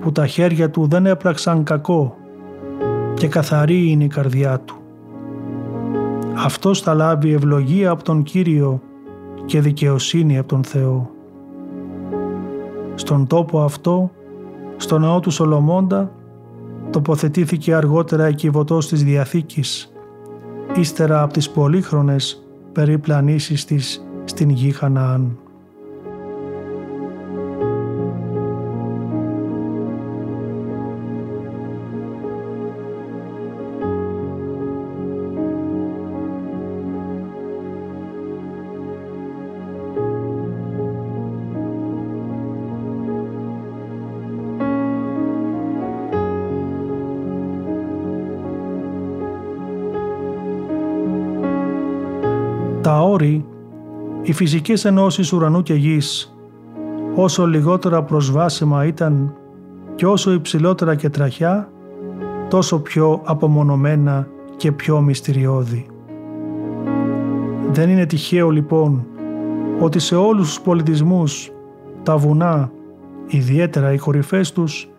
που 0.00 0.12
τα 0.12 0.26
χέρια 0.26 0.70
Του 0.70 0.86
δεν 0.86 1.06
έπραξαν 1.06 1.62
κακό 1.62 2.16
και 3.14 3.28
καθαρή 3.28 3.90
είναι 3.90 4.04
η 4.04 4.08
καρδιά 4.08 4.60
Του 4.60 4.81
αυτός 6.44 6.80
θα 6.80 6.94
λάβει 6.94 7.32
ευλογία 7.32 7.90
από 7.90 8.02
τον 8.02 8.22
Κύριο 8.22 8.80
και 9.44 9.60
δικαιοσύνη 9.60 10.38
από 10.38 10.48
τον 10.48 10.64
Θεό. 10.64 11.10
Στον 12.94 13.26
τόπο 13.26 13.62
αυτό, 13.62 14.10
στο 14.76 14.98
ναό 14.98 15.20
του 15.20 15.30
Σολομώντα, 15.30 16.10
τοποθετήθηκε 16.90 17.74
αργότερα 17.74 18.24
εκκυβωτός 18.24 18.88
της 18.88 19.04
Διαθήκης, 19.04 19.92
ύστερα 20.74 21.22
από 21.22 21.32
τις 21.32 21.50
πολύχρονες 21.50 22.46
περιπλανήσεις 22.72 23.64
της 23.64 24.06
στην 24.24 24.50
γη 24.50 24.70
Χαναάν. 24.70 25.41
Οι 54.32 54.34
φυσικές 54.34 54.84
ενώσεις 54.84 55.32
ουρανού 55.32 55.62
και 55.62 55.74
γης, 55.74 56.36
όσο 57.14 57.46
λιγότερα 57.46 58.02
προσβάσιμα 58.02 58.86
ήταν 58.86 59.34
και 59.94 60.06
όσο 60.06 60.32
υψηλότερα 60.32 60.94
και 60.94 61.08
τραχιά, 61.08 61.70
τόσο 62.48 62.78
πιο 62.80 63.20
απομονωμένα 63.24 64.28
και 64.56 64.72
πιο 64.72 65.00
μυστηριώδη. 65.00 65.86
Δεν 67.72 67.88
είναι 67.90 68.06
τυχαίο 68.06 68.50
λοιπόν 68.50 69.06
ότι 69.80 69.98
σε 69.98 70.16
όλους 70.16 70.46
τους 70.46 70.60
πολιτισμούς 70.60 71.50
τα 72.02 72.16
βουνά, 72.16 72.70
ιδιαίτερα 73.26 73.92
οι 73.92 73.98
κορυφές 73.98 74.52
τους, 74.52 74.90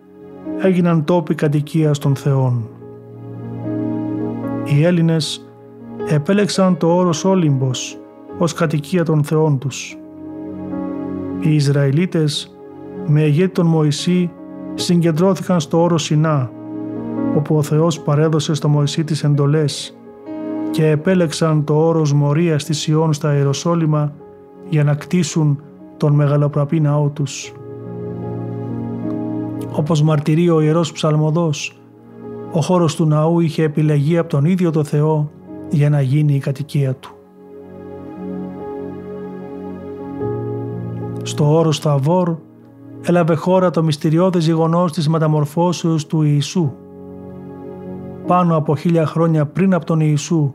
έγιναν 0.61 1.03
τόποι 1.03 1.35
κατοικίας 1.35 1.97
των 1.99 2.15
θεών. 2.15 2.69
Οι 4.63 4.83
Έλληνες 4.83 5.47
επέλεξαν 6.07 6.77
το 6.77 6.95
όρος 6.95 7.25
Όλυμπος 7.25 7.97
ως 8.37 8.53
κατοικία 8.53 9.03
των 9.03 9.23
θεών 9.23 9.57
τους. 9.57 9.97
Οι 11.39 11.55
Ισραηλίτες 11.55 12.57
με 13.07 13.21
ηγέτη 13.21 13.53
τον 13.53 13.65
Μωυσή 13.65 14.31
συγκεντρώθηκαν 14.73 15.59
στο 15.59 15.81
όρο 15.81 15.97
Σινά, 15.97 16.51
όπου 17.37 17.55
ο 17.55 17.61
Θεός 17.61 17.99
παρέδωσε 17.99 18.53
στο 18.53 18.67
Μωυσή 18.69 19.03
τις 19.03 19.23
εντολές 19.23 19.97
και 20.71 20.89
επέλεξαν 20.89 21.63
το 21.63 21.73
όρος 21.73 22.13
Μορίας 22.13 22.63
της 22.63 22.87
Ιών 22.87 23.13
στα 23.13 23.35
Ιεροσόλυμα 23.35 24.13
για 24.69 24.83
να 24.83 24.95
κτίσουν 24.95 25.61
τον 25.97 26.13
μεγαλοπραπή 26.13 26.79
ναό 26.79 27.09
τους. 27.09 27.53
Όπως 29.71 30.01
μαρτυρεί 30.01 30.49
ο 30.49 30.61
Ιερός 30.61 30.91
Ψαλμοδός, 30.91 31.77
ο 32.51 32.61
χώρος 32.61 32.95
του 32.95 33.05
ναού 33.05 33.39
είχε 33.39 33.63
επιλεγεί 33.63 34.17
από 34.17 34.29
τον 34.29 34.45
ίδιο 34.45 34.71
το 34.71 34.83
Θεό 34.83 35.31
για 35.69 35.89
να 35.89 36.01
γίνει 36.01 36.35
η 36.35 36.39
κατοικία 36.39 36.93
του. 36.93 37.15
Στο 41.33 41.57
όρος 41.57 41.79
Θαβόρ 41.79 42.35
έλαβε 43.01 43.35
χώρα 43.35 43.69
το 43.69 43.83
μυστηριώδες 43.83 44.45
γεγονός 44.45 44.91
της 44.91 45.07
μεταμορφώσεως 45.07 46.05
του 46.05 46.21
Ιησού. 46.21 46.71
Πάνω 48.27 48.57
από 48.57 48.75
χίλια 48.75 49.05
χρόνια 49.05 49.45
πριν 49.45 49.73
από 49.73 49.85
τον 49.85 49.99
Ιησού, 49.99 50.53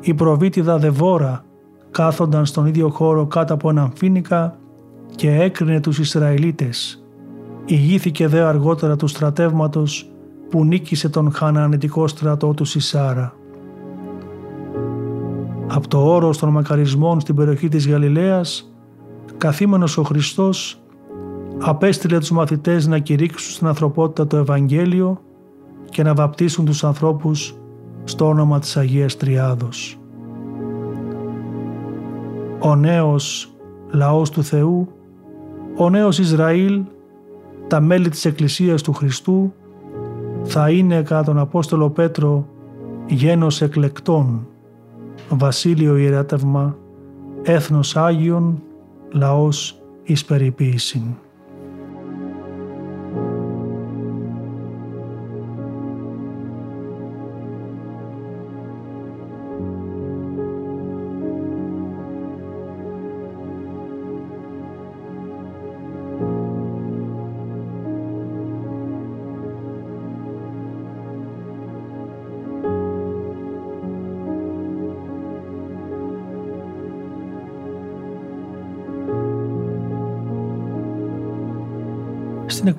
η 0.00 0.14
προβήτηδα 0.14 0.78
Δεβόρα 0.78 1.44
κάθονταν 1.90 2.46
στον 2.46 2.66
ίδιο 2.66 2.88
χώρο 2.88 3.26
κάτω 3.26 3.54
από 3.54 3.70
έναν 3.70 3.92
φίνικα 3.94 4.58
και 5.14 5.30
έκρινε 5.30 5.80
τους 5.80 5.98
Ισραηλίτες. 5.98 7.04
Ηγήθηκε 7.64 8.28
δε 8.28 8.40
αργότερα 8.40 8.96
του 8.96 9.06
στρατεύματος 9.06 10.10
που 10.50 10.64
νίκησε 10.64 11.08
τον 11.08 11.32
χανανετικό 11.32 12.08
στρατό 12.08 12.54
του 12.54 12.64
Σισάρα 12.64 13.34
από 15.66 15.88
το 15.88 15.98
όρος 15.98 16.38
των 16.38 16.48
μακαρισμών 16.48 17.20
στην 17.20 17.34
περιοχή 17.34 17.68
της 17.68 17.88
Γαλιλαίας, 17.88 18.69
καθήμενος 19.40 19.98
ο 19.98 20.02
Χριστός 20.02 20.80
απέστειλε 21.58 22.18
τους 22.18 22.30
μαθητές 22.30 22.86
να 22.86 22.98
κηρύξουν 22.98 23.52
στην 23.52 23.66
ανθρωπότητα 23.66 24.26
το 24.26 24.36
Ευαγγέλιο 24.36 25.20
και 25.90 26.02
να 26.02 26.14
βαπτίσουν 26.14 26.64
τους 26.64 26.84
ανθρώπους 26.84 27.54
στο 28.04 28.28
όνομα 28.28 28.58
της 28.58 28.76
Αγίας 28.76 29.16
Τριάδος. 29.16 29.98
Ο 32.58 32.74
νέος 32.76 33.54
λαός 33.90 34.30
του 34.30 34.42
Θεού, 34.42 34.88
ο 35.76 35.90
νέος 35.90 36.18
Ισραήλ, 36.18 36.82
τα 37.66 37.80
μέλη 37.80 38.08
της 38.08 38.24
Εκκλησίας 38.24 38.82
του 38.82 38.92
Χριστού 38.92 39.52
θα 40.42 40.70
είναι 40.70 41.02
κατά 41.02 41.22
τον 41.22 41.38
Απόστολο 41.38 41.90
Πέτρο 41.90 42.46
γένος 43.06 43.62
εκλεκτών 43.62 44.46
βασίλειο 45.28 45.96
ιεράτευμα, 45.96 46.76
έθνος 47.42 47.96
Άγιον, 47.96 48.62
λαός 49.12 49.82
εις 50.02 50.24
περιποίησιν. 50.24 51.02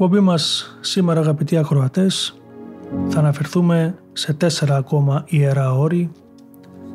Εκπομπή 0.04 0.20
μας 0.20 0.78
σήμερα 0.80 1.20
αγαπητοί 1.20 1.58
ακροατές 1.58 2.42
Θα 3.08 3.20
αναφερθούμε 3.20 3.96
σε 4.14 4.34
τέσσερα 4.34 4.76
ακόμα 4.76 5.24
ιερά 5.28 5.74
όρη, 5.74 6.12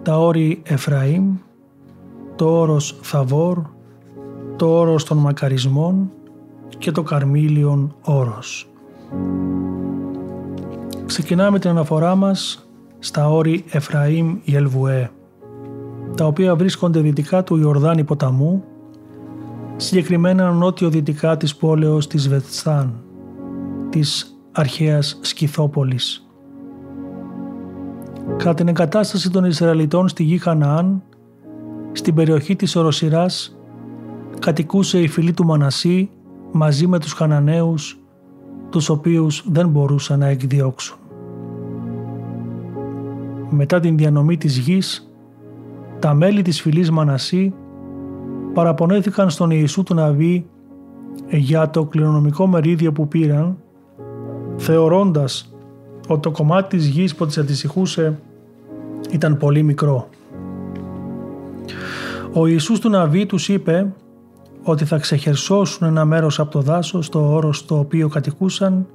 τα 0.02 0.18
όρη 0.18 0.62
Εφραήμ, 0.64 1.36
το 2.36 2.60
όρος 2.60 2.98
Θαβόρ, 3.02 3.58
το 4.56 4.78
όρος 4.78 5.04
των 5.04 5.18
μακαρισμών 5.18 6.10
και 6.78 6.90
το 6.90 7.02
καρμίλιον 7.02 7.94
όρος. 8.04 8.68
Ξεκινάμε 11.06 11.58
την 11.58 11.70
αναφορά 11.70 12.14
μας 12.14 12.68
στα 12.98 13.30
όρη 13.30 13.64
Εφραήμ 13.70 14.38
Γελβουέ, 14.44 15.10
τα 16.16 16.26
οποία 16.26 16.56
βρίσκονται 16.56 17.00
δυτικά 17.00 17.44
του 17.44 17.56
Ιορδάνη 17.56 18.04
ποταμού, 18.04 18.64
συγκεκριμένα 19.76 20.50
νότιο-δυτικά 20.50 21.36
της 21.36 21.56
πόλεως 21.56 22.06
της 22.06 22.28
Βετστάν, 22.28 22.94
της 23.90 24.38
αρχαίας 24.52 25.18
Σκυθόπολης. 25.20 26.26
Κατά 28.36 28.54
την 28.54 28.68
εγκατάσταση 28.68 29.30
των 29.30 29.44
Ισραηλιτών 29.44 30.08
στη 30.08 30.22
γη 30.22 30.38
Χαναάν, 30.38 31.02
στην 31.92 32.14
περιοχή 32.14 32.56
της 32.56 32.76
Οροσυράς, 32.76 33.58
κατοικούσε 34.40 35.00
η 35.00 35.08
φυλή 35.08 35.32
του 35.32 35.44
Μανασί 35.44 36.10
μαζί 36.52 36.86
με 36.86 36.98
τους 36.98 37.12
Χαναναίους, 37.12 38.00
τους 38.70 38.88
οποίους 38.88 39.44
δεν 39.50 39.68
μπορούσαν 39.68 40.18
να 40.18 40.26
εκδιώξουν. 40.26 40.98
Μετά 43.50 43.80
την 43.80 43.96
διανομή 43.96 44.36
της 44.36 44.58
γης, 44.58 45.10
τα 45.98 46.14
μέλη 46.14 46.42
της 46.42 46.60
φυλής 46.60 46.90
Μανασί 46.90 47.54
παραπονέθηκαν 48.56 49.30
στον 49.30 49.50
Ιησού 49.50 49.82
του 49.82 49.94
Ναβί 49.94 50.46
για 51.30 51.70
το 51.70 51.84
κληρονομικό 51.84 52.46
μερίδιο 52.46 52.92
που 52.92 53.08
πήραν, 53.08 53.56
θεωρώντας 54.56 55.54
ότι 56.08 56.20
το 56.20 56.30
κομμάτι 56.30 56.76
της 56.76 56.86
γης 56.86 57.14
που 57.14 57.26
τις 57.26 57.38
αντισυχούσε 57.38 58.18
ήταν 59.10 59.36
πολύ 59.36 59.62
μικρό. 59.62 60.08
Ο 62.32 62.46
Ιησούς 62.46 62.80
του 62.80 62.88
Ναβί 62.88 63.26
τους 63.26 63.48
είπε 63.48 63.92
ότι 64.62 64.84
θα 64.84 64.98
ξεχερσώσουν 64.98 65.86
ένα 65.86 66.04
μέρος 66.04 66.38
από 66.40 66.50
το 66.50 66.60
δάσος, 66.60 67.08
το 67.08 67.34
όρος 67.34 67.58
στο 67.58 67.78
οποίο 67.78 68.08
κατοικούσαν 68.08 68.86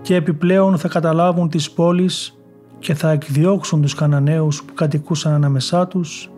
και 0.00 0.14
επιπλέον 0.14 0.78
θα 0.78 0.88
καταλάβουν 0.88 1.48
τις 1.48 1.70
πόλεις 1.70 2.38
και 2.78 2.94
θα 2.94 3.10
εκδιώξουν 3.10 3.82
τους 3.82 3.94
Καναναίους 3.94 4.64
που 4.64 4.74
κατοικούσαν 4.74 5.32
ανάμεσά 5.32 5.86
τους, 5.86 6.30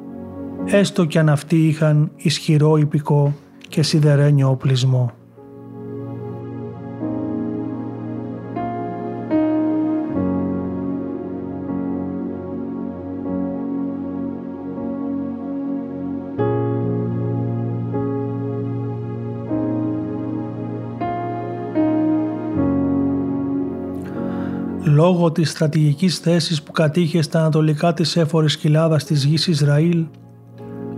έστω 0.65 1.05
και 1.05 1.19
αν 1.19 1.29
αυτοί 1.29 1.67
είχαν 1.69 2.11
ισχυρό 2.17 2.77
υπηκό 2.77 3.35
και 3.69 3.83
σιδερένιο 3.83 4.49
οπλισμό. 4.51 5.13
λόγω 25.01 25.33
της 25.33 25.51
στρατηγικής 25.51 26.19
θέσης 26.19 26.63
που 26.63 26.73
κατήχε 26.73 27.23
στα 27.23 27.39
ανατολικά 27.39 27.95
της 27.95 28.17
έφορης 28.17 28.57
κοιλάδας 28.57 29.05
της 29.05 29.25
γης 29.25 29.47
Ισραήλ, 29.47 30.07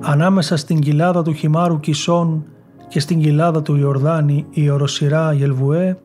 ανάμεσα 0.02 0.56
στην 0.56 0.78
κοιλάδα 0.78 1.22
του 1.22 1.32
Χιμάρου 1.32 1.80
Κισών 1.80 2.44
και 2.88 3.00
στην 3.00 3.20
κοιλάδα 3.20 3.62
του 3.62 3.76
Ιορδάνη 3.76 4.46
η 4.50 4.70
οροσυρά 4.70 5.32
Γελβουέ, 5.32 5.98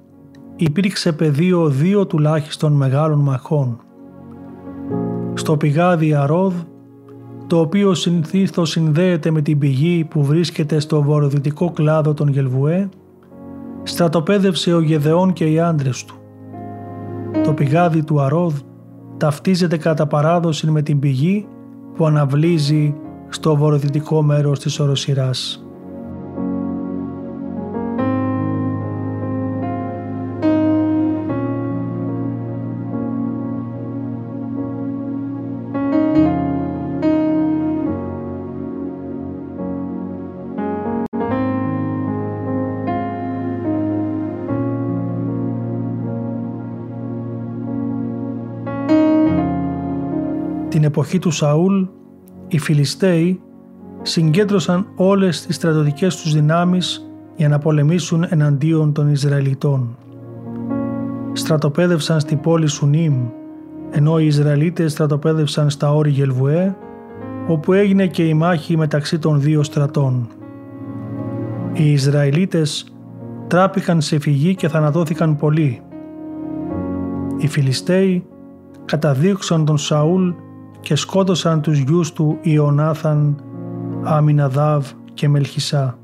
υπήρξε 0.56 1.12
πεδίο 1.12 1.70
δύο 1.70 2.06
τουλάχιστον 2.06 2.74
μεγάλων 2.74 3.20
μαχών. 3.20 3.80
Στο 5.34 5.58
πηγάδι 5.58 6.14
Αρόδ, 6.14 6.54
το 7.48 7.60
οποίο 7.60 7.94
συνθήθως 7.94 8.70
συνδέεται 8.70 9.32
με 9.32 9.42
την 9.42 9.60
πηγή 9.60 10.04
που 10.10 10.24
βρίσκεται 10.24 10.80
στο 10.80 11.02
βορειοδυτικό 11.02 11.72
κλάδο 11.72 12.14
των 12.14 12.28
Γελβουέ, 12.28 12.90
στρατοπέδευσε 13.84 14.74
ο 14.74 14.80
Γεδεών 14.80 15.34
και 15.34 15.46
οι 15.46 15.60
άντρες 15.60 16.06
του. 16.06 16.16
Το 17.44 17.54
πηγάδι 17.54 18.04
του 18.04 18.22
Αρόδ 18.22 18.54
ταυτίζεται 19.18 19.78
κατά 19.78 20.08
παράδοση 20.08 20.72
με 20.72 20.82
την 20.82 21.00
πηγή 21.00 21.48
που 21.96 22.06
αναβλύζει 22.06 22.96
στο 23.30 23.56
βορειοδυτικό 23.56 24.22
μέρος 24.22 24.60
της 24.60 24.80
οροσυράς. 24.80 25.62
Την 50.70 50.86
εποχή 50.86 51.20
του 51.20 51.32
Σαούλ, 51.32 51.84
οι 52.48 52.60
Φιλιστέοι 52.60 53.42
συγκέντρωσαν 54.02 54.88
όλες 54.96 55.46
τις 55.46 55.56
στρατιωτικές 55.56 56.22
τους 56.22 56.34
δυνάμεις 56.34 57.12
για 57.36 57.48
να 57.48 57.60
πολεμήσουν 57.60 58.26
εναντίον 58.30 58.94
των 58.94 59.12
Ισραηλιτών. 59.12 59.98
Στρατοπέδευσαν 61.34 62.20
στη 62.20 62.36
πόλη 62.36 62.68
Σουνίμ, 62.68 63.28
ενώ 63.92 64.20
οι 64.20 64.26
Ισραηλίτες 64.26 64.92
στρατοπέδευσαν 64.92 65.70
στα 65.70 65.94
όρη 65.94 66.10
Γελβουέ, 66.10 66.76
όπου 67.48 67.74
έγινε 67.74 68.08
και 68.08 68.24
η 68.24 68.34
μάχη 68.34 68.78
μεταξύ 68.78 69.20
των 69.20 69.42
δύο 69.42 69.64
στρατών. 69.64 70.28
Οι 71.74 71.92
Ισραηλίτες 71.92 72.94
τράπηκαν 73.48 74.02
σε 74.02 74.20
φυγή 74.20 74.56
και 74.56 74.68
θανατώθηκαν 74.68 75.36
πολλοί. 75.36 75.82
Οι 77.38 77.48
Φιλιστέοι 77.48 78.26
καταδίωξαν 78.86 79.66
τον 79.66 79.78
Σαούλ 79.78 80.32
και 80.88 80.96
σκότωσαν 80.96 81.62
τους 81.62 81.78
γιους 81.78 82.14
του 82.14 82.38
Ιωνάθαν, 82.42 83.42
Αμιναδάβ 84.04 84.86
και 85.14 85.30
Μελχισά. 85.30 85.98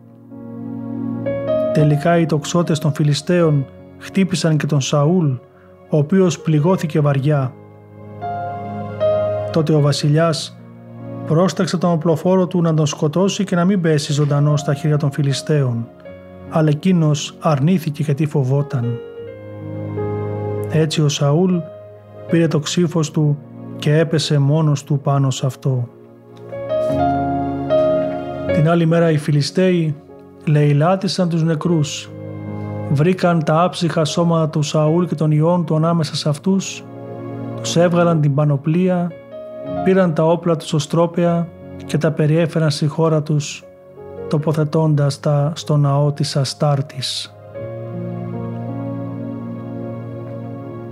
Τελικά 1.74 2.17
οι 2.17 2.26
τοξότες 2.26 2.80
των 2.80 2.93
Φιλιστέων 2.93 3.65
χτύπησαν 3.98 4.58
και 4.58 4.65
τον 4.65 4.82
Σαούλ, 4.82 5.32
ο 5.89 5.98
οποίος 5.98 6.39
πληγώθηκε 6.39 7.00
βαριά. 7.00 7.54
Τότε 9.52 9.74
ο 9.74 9.82
βασιλιάς 9.82 10.58
πρόσταξε 11.26 11.78
τον 11.78 11.91
οπλοφόρο 11.91 12.48
του 12.48 12.62
να 12.62 12.74
τον 12.74 12.86
σκοτώσει 12.86 13.43
και 13.43 13.56
να 13.56 13.65
μην 13.65 13.82
πέσει 13.82 14.13
ζωντανό 14.13 14.58
στα 14.58 14.74
χέρια 14.74 14.98
των 14.98 15.12
Φιλιστέων, 15.12 15.88
αλλά 16.50 16.69
εκείνος 16.69 17.38
αρνήθηκε 17.39 18.04
γιατί 18.04 18.26
φοβόταν. 18.26 18.86
Έτσι 20.72 21.02
ο 21.02 21.10
Σαούλ 21.10 21.56
πήρε 22.30 22.48
το 22.48 22.60
ξύφος 22.60 23.12
του 23.12 23.38
και 23.84 23.98
έπεσε 23.98 24.38
μόνος 24.38 24.84
του 24.84 25.00
πάνω 25.00 25.30
σε 25.30 25.46
αυτό. 25.46 25.88
Την 28.54 28.69
άλλη 28.69 28.86
μέρα 28.86 29.12
οι 29.12 29.17
Φιλιστέοι 29.17 29.96
λαιλάτισαν 30.46 31.30
τους 31.30 31.43
νεκρούς. 31.43 32.10
Βρήκαν 32.91 33.43
τα 33.43 33.62
άψυχα 33.62 34.06
σώματα 34.06 34.50
του 34.50 34.62
Σαούλ 34.62 35.06
και 35.06 35.15
των 35.15 35.32
ιών 35.32 35.65
του 35.65 35.76
ανάμεσα 35.76 36.15
σε 36.15 36.30
αυτούς, 36.30 36.84
τους 37.62 37.76
έβγαλαν 37.76 38.22
την 38.22 38.34
πανοπλία, 38.34 39.12
πήραν 39.84 40.13
τα 40.13 40.24
όπλα 40.26 40.56
τους 40.56 40.74
οστρόπαια 40.74 41.48
και 41.86 41.98
τα 41.98 42.12
περιέφεραν 42.12 42.72
στη 42.72 42.88
χώρα 42.88 43.22
τους, 43.22 43.63
τοποθετώντας 44.30 45.19
τα 45.19 45.52
στο 45.56 45.78
ναό 45.78 46.12
της 46.12 46.36
Αστάρτης. 46.36 47.36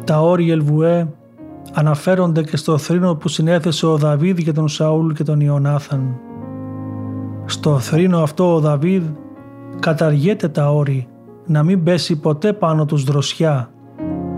Τα 0.03 0.21
όρη 0.21 0.51
Ελβουέ 0.51 1.07
αναφέρονται 1.73 2.43
και 2.43 2.57
στο 2.57 2.77
θρήνο 2.77 3.15
που 3.15 3.27
συνέθεσε 3.27 3.85
ο 3.85 3.97
Δαβίδ 3.97 4.37
για 4.37 4.53
τον 4.53 4.67
Σαούλ 4.67 5.11
και 5.11 5.23
τον 5.23 5.39
Ιωνάθαν. 5.39 6.19
Στο 7.45 7.79
θρήνο 7.79 8.19
αυτό 8.19 8.55
ο 8.55 8.59
Δαβίδ 8.59 9.03
καταργέται 9.79 10.47
τα 10.47 10.71
όρη 10.71 11.07
να 11.45 11.63
μην 11.63 11.83
πέσει 11.83 12.19
ποτέ 12.19 12.53
πάνω 12.53 12.85
τους 12.85 13.03
δροσιά, 13.03 13.71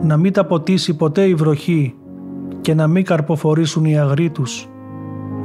να 0.03 0.17
μην 0.17 0.33
τα 0.33 0.45
ποτίσει 0.45 0.95
ποτέ 0.95 1.27
η 1.27 1.33
βροχή 1.33 1.95
και 2.61 2.73
να 2.73 2.87
μην 2.87 3.03
καρποφορήσουν 3.05 3.85
οι 3.85 3.99
αγροί 3.99 4.29
τους, 4.29 4.67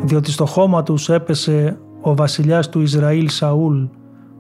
διότι 0.02 0.30
στο 0.30 0.46
χώμα 0.46 0.82
τους 0.82 1.08
έπεσε 1.08 1.78
ο 2.00 2.14
βασιλιάς 2.14 2.68
του 2.68 2.80
Ισραήλ 2.80 3.28
Σαούλ, 3.28 3.82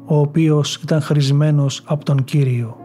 ο 0.04 0.18
οποίος 0.18 0.74
ήταν 0.74 1.00
χρησμένος 1.00 1.82
από 1.86 2.04
τον 2.04 2.24
Κύριο. 2.24 2.76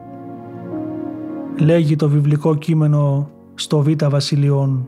Λέγει 1.59 1.95
το 1.95 2.09
βιβλικό 2.09 2.55
κείμενο 2.55 3.29
στο 3.55 3.79
Β' 3.79 4.05
Βασιλειών. 4.09 4.87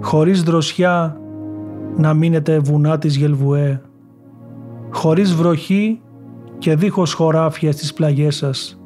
Χωρίς 0.00 0.42
δροσιά 0.42 1.20
να 1.96 2.14
μείνετε 2.14 2.58
βουνά 2.58 2.98
της 2.98 3.16
Γελβουέ, 3.16 3.82
χωρίς 4.90 5.34
βροχή 5.34 6.00
και 6.58 6.76
δίχως 6.76 7.12
χωράφια 7.12 7.72
στις 7.72 7.92
πλαγιές 7.92 8.36
σας, 8.36 8.80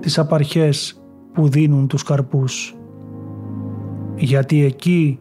τις 0.00 0.18
απαρχές 0.18 1.02
που 1.32 1.48
δίνουν 1.48 1.86
τους 1.86 2.02
καρπούς. 2.02 2.76
γιατί 4.16 4.64
εκεί 4.64 5.18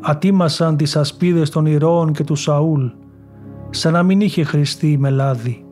ατίμασαν 0.00 0.76
τις 0.76 0.96
ασπίδες 0.96 1.50
των 1.50 1.66
ηρώων 1.66 2.12
και 2.12 2.24
του 2.24 2.34
Σαούλ, 2.34 2.86
σαν 3.70 3.92
να 3.92 4.02
μην 4.02 4.20
είχε 4.20 4.44
χρηστεί 4.44 4.96
με 4.98 5.10
λάδι. 5.10 5.64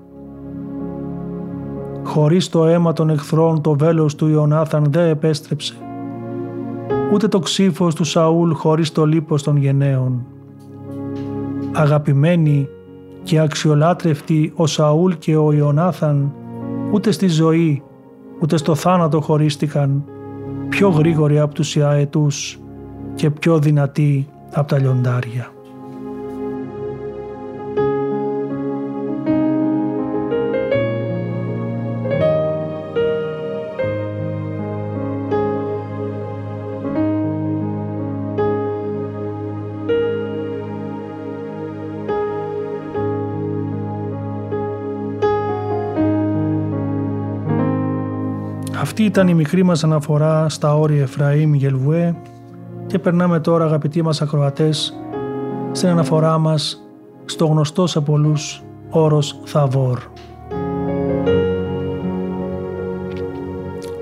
Χωρίς 2.05 2.49
το 2.49 2.67
αίμα 2.67 2.93
των 2.93 3.11
εχθρών 3.11 3.61
το 3.61 3.77
βέλος 3.77 4.15
του 4.15 4.29
Ιωνάθαν 4.29 4.87
δεν 4.91 5.09
επέστρεψε, 5.09 5.75
ούτε 7.13 7.29
το 7.29 7.39
ξύφος 7.39 7.95
του 7.95 8.05
Σαούλ 8.05 8.53
χωρίς 8.53 8.93
το 8.93 9.05
λίπος 9.05 9.43
των 9.43 9.57
γενναίων. 9.57 10.27
Αγαπημένοι 11.73 12.69
και 13.23 13.41
αξιολάτρευτοι 13.41 14.53
ο 14.57 14.67
Σαούλ 14.67 15.13
και 15.19 15.37
ο 15.37 15.53
Ιωνάθαν 15.53 16.33
ούτε 16.93 17.11
στη 17.11 17.29
ζωή 17.29 17.83
ούτε 18.41 18.57
στο 18.57 18.75
θάνατο 18.75 19.21
χωρίστηκαν 19.21 20.05
πιο 20.69 20.89
γρήγοροι 20.89 21.39
από 21.39 21.55
τους 21.55 21.77
Ιαετούς 21.77 22.59
και 23.15 23.31
πιο 23.31 23.59
δυνατοί 23.59 24.29
από 24.53 24.69
τα 24.69 24.79
λιοντάρια. 24.79 25.56
Ήταν 49.07 49.29
η 49.29 49.35
μικρή 49.35 49.63
μας 49.63 49.85
αναφορά 49.85 50.49
στα 50.49 50.77
όρια 50.77 51.03
Εφραήμ 51.03 51.55
Γελβουέ 51.55 52.17
και 52.87 52.99
περνάμε 52.99 53.41
τώρα 53.41 53.65
αγαπητοί 53.65 54.03
μας 54.03 54.23
ακροατές 54.23 54.95
στην 55.73 55.89
αναφορά 55.89 56.39
μας 56.39 56.89
στο 57.25 57.47
γνωστό 57.47 57.87
σε 57.87 58.01
πολλούς 58.01 58.63
όρος 58.91 59.41
Θαβόρ. 59.45 59.99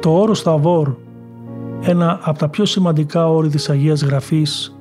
Το 0.00 0.10
όρος 0.10 0.42
Θαβόρ, 0.42 0.94
ένα 1.82 2.18
από 2.22 2.38
τα 2.38 2.48
πιο 2.48 2.64
σημαντικά 2.64 3.30
όρη 3.30 3.48
της 3.48 3.70
Αγίας 3.70 4.02
Γραφής 4.02 4.78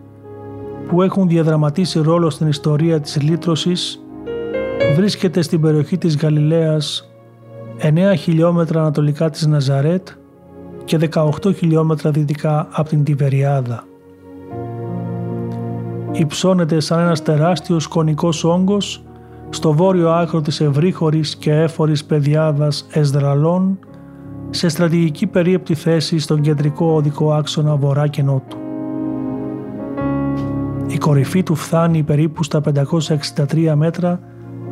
που 0.88 1.02
έχουν 1.02 1.28
διαδραματίσει 1.28 2.00
ρόλο 2.02 2.30
στην 2.30 2.48
ιστορία 2.48 3.00
της 3.00 3.22
λύτρωσης, 3.22 4.04
βρίσκεται 4.96 5.42
στην 5.42 5.62
περιοχή 5.62 5.98
της 5.98 6.18
Γαλιλαίας 6.18 7.13
9 7.80 8.14
χιλιόμετρα 8.18 8.80
ανατολικά 8.80 9.30
της 9.30 9.48
Ναζαρέτ 9.48 10.08
και 10.84 11.10
18 11.14 11.56
χιλιόμετρα 11.56 12.12
δυτικά 12.12 12.68
από 12.72 12.90
την 12.90 13.04
Τιβεριάδα. 13.04 13.84
Υψώνεται 16.12 16.80
σαν 16.80 17.00
ένας 17.00 17.22
τεράστιος 17.22 17.88
κονικός 17.88 18.44
όγκος 18.44 19.04
στο 19.50 19.74
βόρειο 19.74 20.12
άκρο 20.12 20.42
της 20.42 20.62
ευρύχωρης 20.62 21.36
και 21.36 21.52
έφορης 21.52 22.06
πεδιάδας 22.06 22.88
Εσδραλών 22.92 23.80
σε 24.50 24.68
στρατηγική 24.68 25.28
περίεπτη 25.28 25.74
θέση 25.74 26.20
στον 26.20 26.42
κεντρικό 26.42 26.86
οδικό 26.86 27.34
άξονα 27.34 27.76
βορρά 27.76 28.08
και 28.08 28.24
νότου. 28.24 28.58
Η 30.88 30.98
κορυφή 30.98 31.44
του 31.44 31.56
φτάνει 31.56 32.04
περίπου 32.04 32.44
στα 32.44 32.62
563 33.46 33.74
μέτρα 33.76 34.20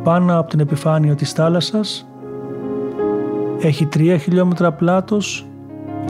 πάνω 0.02 0.38
από 0.38 0.50
την 0.50 0.60
επιφάνεια 0.60 1.14
της 1.14 1.32
θάλασσας 1.32 2.06
έχει 3.62 3.88
3 3.96 4.16
χιλιόμετρα 4.20 4.72
πλάτος 4.72 5.46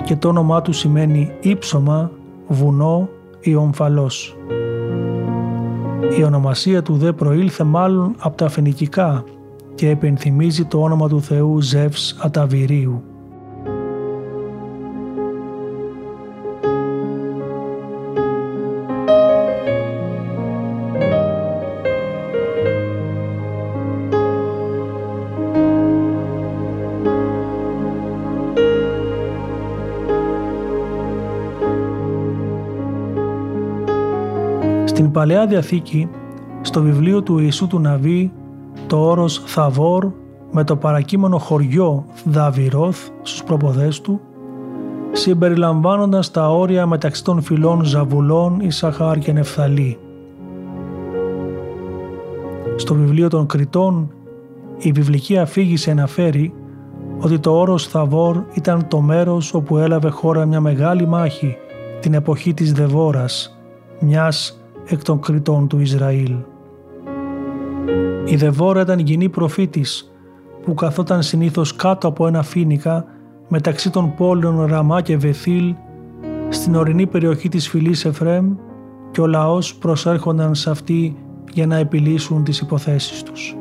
και 0.05 0.17
το 0.17 0.29
όνομά 0.29 0.63
του 0.63 0.73
σημαίνει 0.73 1.33
ύψωμα, 1.41 2.11
βουνό 2.47 3.09
ή 3.41 3.55
ομφαλός. 3.55 4.37
Η 6.19 6.23
ονομασία 6.23 6.83
του 6.83 6.97
δε 6.97 7.13
προήλθε 7.13 7.65
μάλλον 7.65 8.15
από 8.19 8.37
τα 8.37 8.49
φαινικικά 8.49 9.25
και 9.75 9.89
επενθυμίζει 9.89 10.65
το 10.65 10.83
όνομα 10.83 11.09
του 11.09 11.23
Θεού 11.23 11.61
Ζεύς 11.61 12.17
Αταβηρίου. 12.21 13.03
Παλαιά 35.23 35.47
Διαθήκη, 35.47 36.09
στο 36.61 36.83
βιβλίο 36.83 37.23
του 37.23 37.39
Ιησού 37.39 37.67
του 37.67 37.81
Ναβί, 37.81 38.33
το 38.87 38.97
όρος 38.97 39.43
Θαβόρ 39.47 40.13
με 40.51 40.65
το 40.65 40.77
παρακείμενο 40.77 41.39
χωριό 41.39 42.05
Δαβιρόθ 42.25 43.09
στους 43.23 43.45
προποδές 43.45 44.01
του, 44.01 44.21
συμπεριλαμβάνοντας 45.13 46.31
τα 46.31 46.51
όρια 46.51 46.87
μεταξύ 46.87 47.25
των 47.25 47.43
φυλών 47.43 47.85
Ζαβουλών, 47.85 48.61
Ισαχάρ 48.61 49.19
και 49.19 49.33
Νεφθαλή. 49.33 49.99
Στο 52.77 52.95
βιβλίο 52.95 53.29
των 53.29 53.47
Κριτών, 53.47 54.13
η 54.79 54.93
βιβλική 54.93 55.39
αφήγηση 55.39 55.91
αναφέρει 55.91 56.55
ότι 57.21 57.39
το 57.39 57.59
όρος 57.59 57.87
Θαβόρ 57.87 58.43
ήταν 58.55 58.89
το 58.89 59.01
μέρος 59.01 59.55
όπου 59.55 59.79
έλαβε 59.79 60.09
χώρα 60.09 60.47
μια 60.47 60.61
μεγάλη 60.61 61.07
μάχη 61.07 61.57
την 62.01 62.15
εποχή 62.15 62.55
της 62.55 62.73
Δεβόρας, 62.73 63.59
μιας 64.01 64.57
εκ 64.93 65.03
των 65.03 65.21
κριτών 65.21 65.69
του 65.69 65.81
Ισραήλ. 65.81 66.35
Η 68.25 68.37
Δεβόρα 68.37 68.81
ήταν 68.81 68.99
γυνή 68.99 69.29
προφήτης 69.29 70.13
που 70.65 70.75
καθόταν 70.75 71.23
συνήθως 71.23 71.77
κάτω 71.77 72.09
από 72.09 72.27
ένα 72.27 72.43
φίνικα 72.43 73.05
μεταξύ 73.49 73.91
των 73.91 74.15
πόλεων 74.15 74.67
Ραμά 74.67 75.01
και 75.01 75.17
Βεθήλ 75.17 75.75
στην 76.49 76.75
ορεινή 76.75 77.07
περιοχή 77.07 77.49
της 77.49 77.69
φυλής 77.69 78.05
Εφρέμ 78.05 78.55
και 79.11 79.21
ο 79.21 79.27
λαός 79.27 79.75
προσέρχονταν 79.75 80.55
σε 80.55 80.71
αυτή 80.71 81.17
για 81.53 81.67
να 81.67 81.77
επιλύσουν 81.77 82.45
τις 82.45 82.61
υποθέσεις 82.61 83.23
τους. 83.23 83.57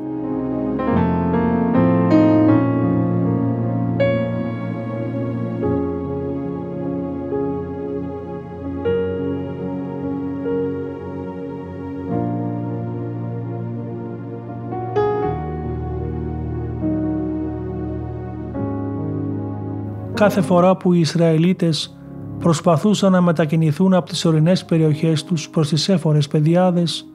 Κάθε 20.22 20.42
φορά 20.42 20.76
που 20.78 20.94
οι 20.94 21.00
Ισραηλίτες 21.00 21.98
προσπαθούσαν 22.40 23.12
να 23.12 23.22
μετακινηθούν 23.22 23.94
από 23.94 24.10
τις 24.10 24.26
ορεινές 24.26 24.66
περιοχές 24.66 25.24
τους 25.24 25.50
προς 25.50 25.70
τις 25.70 25.90
έφορες 25.90 26.28
πεδιάδες, 26.28 27.06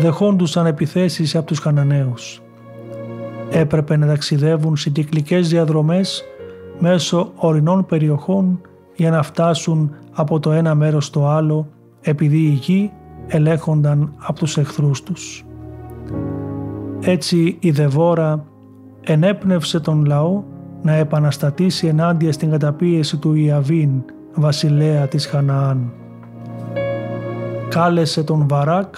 δεχόντουσαν 0.00 0.66
επιθέσεις 0.66 1.36
από 1.36 1.46
τους 1.46 1.58
Χαναναίους. 1.58 2.42
Έπρεπε 3.50 3.96
να 3.96 4.06
ταξιδεύουν 4.06 4.76
σε 4.76 4.90
κυκλικές 4.90 5.48
διαδρομές 5.48 6.24
μέσω 6.78 7.32
ορεινών 7.36 7.86
περιοχών 7.86 8.60
για 8.94 9.10
να 9.10 9.22
φτάσουν 9.22 9.94
από 10.12 10.40
το 10.40 10.52
ένα 10.52 10.74
μέρος 10.74 11.06
στο 11.06 11.26
άλλο 11.26 11.68
επειδή 12.00 12.38
οι 12.38 12.58
γη 12.62 12.92
ελέγχονταν 13.26 14.12
από 14.18 14.38
τους 14.38 14.56
εχθρούς 14.56 15.02
τους. 15.02 15.44
Έτσι 17.00 17.56
η 17.60 17.70
Δεβόρα 17.70 18.44
ενέπνευσε 19.00 19.80
τον 19.80 20.04
λαό 20.04 20.42
να 20.82 20.92
επαναστατήσει 20.92 21.86
ενάντια 21.86 22.32
στην 22.32 22.50
καταπίεση 22.50 23.16
του 23.16 23.34
Ιαβίν, 23.34 23.90
βασιλέα 24.34 25.08
της 25.08 25.26
Χαναάν. 25.26 25.92
Κάλεσε 27.68 28.22
τον 28.22 28.48
Βαράκ 28.48 28.94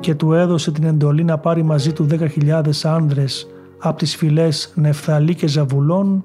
και 0.00 0.14
του 0.14 0.32
έδωσε 0.32 0.72
την 0.72 0.84
εντολή 0.84 1.24
να 1.24 1.38
πάρει 1.38 1.62
μαζί 1.62 1.92
του 1.92 2.06
10.000 2.10 2.60
άνδρες 2.82 3.46
από 3.78 3.98
τις 3.98 4.16
φυλές 4.16 4.72
Νεφθαλή 4.74 5.34
και 5.34 5.46
Ζαβουλών 5.46 6.24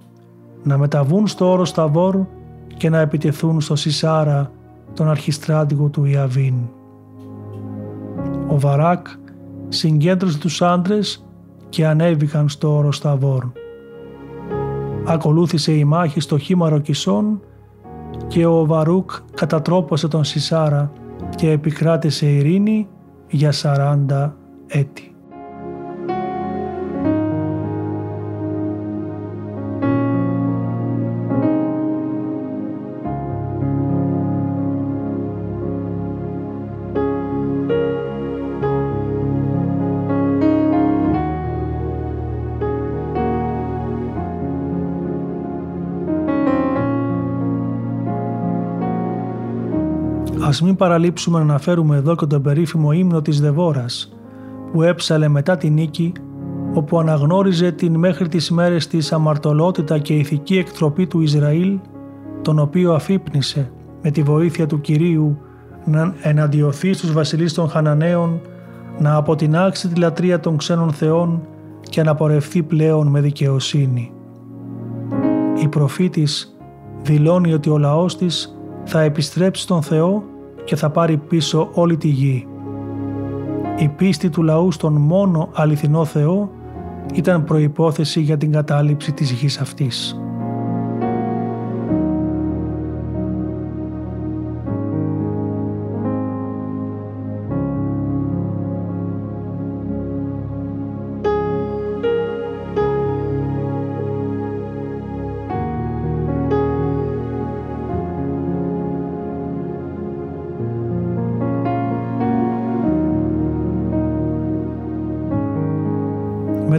να 0.64 0.78
μεταβούν 0.78 1.28
στο 1.28 1.52
όρο 1.52 1.66
Σταβόρ 1.66 2.18
και 2.78 2.90
να 2.90 3.00
επιτεθούν 3.00 3.62
στο 3.62 3.76
Σισάρα 3.76 4.52
τον 4.94 5.10
αρχιστράτηγο 5.10 5.88
του 5.88 6.06
Ιαβίν. 6.06 6.54
Ο 8.48 8.60
Βαράκ 8.60 9.08
συγκέντρωσε 9.70 10.38
τους 10.38 10.62
άντρες 10.62 11.26
και 11.70 11.88
ανέβηκαν 11.88 12.50
στο 12.50 12.76
όρο 12.76 12.92
Σταβόρ 12.92 13.46
ακολούθησε 15.08 15.72
η 15.72 15.84
μάχη 15.84 16.20
στο 16.20 16.38
χήμαρο 16.38 16.80
Κισών 16.80 17.40
και 18.28 18.46
ο 18.46 18.66
Βαρούκ 18.66 19.12
κατατρόπωσε 19.34 20.08
τον 20.08 20.24
Σισάρα 20.24 20.92
και 21.36 21.52
επικράτησε 21.52 22.26
ειρήνη 22.26 22.88
για 23.30 23.54
40 23.62 24.32
έτη. 24.68 25.17
Ας 50.58 50.64
μην 50.64 50.76
παραλείψουμε 50.76 51.38
να 51.38 51.44
αναφέρουμε 51.44 51.96
εδώ 51.96 52.16
και 52.16 52.26
τον 52.26 52.42
περίφημο 52.42 52.92
ύμνο 52.92 53.22
της 53.22 53.42
Δεβόρας 53.42 54.14
που 54.72 54.82
έψαλε 54.82 55.28
μετά 55.28 55.58
την 55.58 55.74
νίκη 55.74 56.12
όπου 56.74 57.00
αναγνώριζε 57.00 57.72
την 57.72 57.96
μέχρι 57.96 58.28
τις 58.28 58.52
μέρες 58.52 58.88
της 58.88 59.12
αμαρτωλότητα 59.12 59.98
και 59.98 60.14
ηθική 60.14 60.58
εκτροπή 60.58 61.08
του 61.08 61.22
Ισραήλ 61.22 61.80
τον 62.42 62.60
οποίο 62.60 62.94
αφύπνισε 62.94 63.72
με 64.02 64.12
τη 64.12 64.22
βοήθεια 64.22 64.68
του 64.68 64.82
Κυρίου 64.82 65.38
να 65.86 66.14
εναντιωθεί 66.22 66.94
στους 66.94 67.14
βασιλείς 67.14 67.54
των 67.54 67.70
Χαναναίων 67.70 68.42
να 69.00 69.16
αποτινάξει 69.16 69.88
τη 69.88 70.00
λατρεία 70.00 70.40
των 70.40 70.58
ξένων 70.58 70.92
θεών 70.92 71.42
και 71.90 72.04
να 72.04 72.16
πορευθεί 72.16 72.64
πλέον 72.64 73.08
με 73.08 73.22
δικαιοσύνη. 73.22 74.12
Η 75.64 75.68
προφήτης 75.68 76.58
δηλώνει 77.02 77.54
ότι 77.54 77.70
ο 77.70 77.78
λαός 77.78 78.18
της 78.18 78.58
θα 78.84 79.02
επιστρέψει 79.02 79.62
στον 79.62 79.82
Θεό 79.82 80.24
και 80.68 80.76
θα 80.76 80.90
πάρει 80.90 81.18
πίσω 81.18 81.70
όλη 81.74 81.98
τη 81.98 82.08
γη. 82.08 82.48
Η 83.78 83.88
πίστη 83.88 84.30
του 84.30 84.44
λαού 84.44 84.72
στον 84.72 84.94
μόνο 84.94 85.50
αληθινό 85.54 86.06
Θεό 86.06 86.52
ήταν 87.14 87.44
προϋπόθεση 87.44 88.22
για 88.22 88.38
την 88.38 88.52
κατάληψη 88.52 89.12
της 89.12 89.32
γης 89.32 89.60
αυτής. 89.60 90.22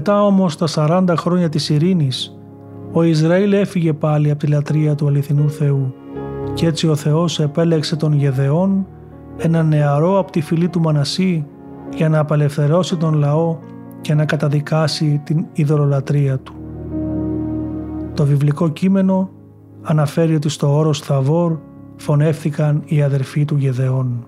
Μετά 0.08 0.22
όμως 0.22 0.56
τα 0.56 0.66
40 0.74 1.14
χρόνια 1.16 1.48
της 1.48 1.68
ειρήνης, 1.68 2.38
ο 2.92 3.02
Ισραήλ 3.02 3.52
έφυγε 3.52 3.92
πάλι 3.92 4.30
από 4.30 4.38
τη 4.38 4.46
λατρεία 4.46 4.94
του 4.94 5.06
αληθινού 5.06 5.50
Θεού 5.50 5.94
και 6.54 6.66
έτσι 6.66 6.88
ο 6.88 6.96
Θεός 6.96 7.40
επέλεξε 7.40 7.96
τον 7.96 8.12
Γεδεών, 8.12 8.86
ένα 9.36 9.62
νεαρό 9.62 10.18
από 10.18 10.30
τη 10.30 10.40
φυλή 10.40 10.68
του 10.68 10.80
Μανασί, 10.80 11.46
για 11.94 12.08
να 12.08 12.18
απελευθερώσει 12.18 12.96
τον 12.96 13.14
λαό 13.14 13.58
και 14.00 14.14
να 14.14 14.24
καταδικάσει 14.24 15.20
την 15.24 15.46
ειδωλολατρεία 15.52 16.38
του. 16.38 16.54
Το 18.14 18.24
βιβλικό 18.24 18.68
κείμενο 18.68 19.30
αναφέρει 19.82 20.34
ότι 20.34 20.48
στο 20.48 20.76
όρος 20.76 21.00
Θαβόρ 21.00 21.58
φωνεύθηκαν 21.96 22.82
οι 22.84 23.02
αδερφοί 23.02 23.44
του 23.44 23.56
Γεδεών. 23.56 24.26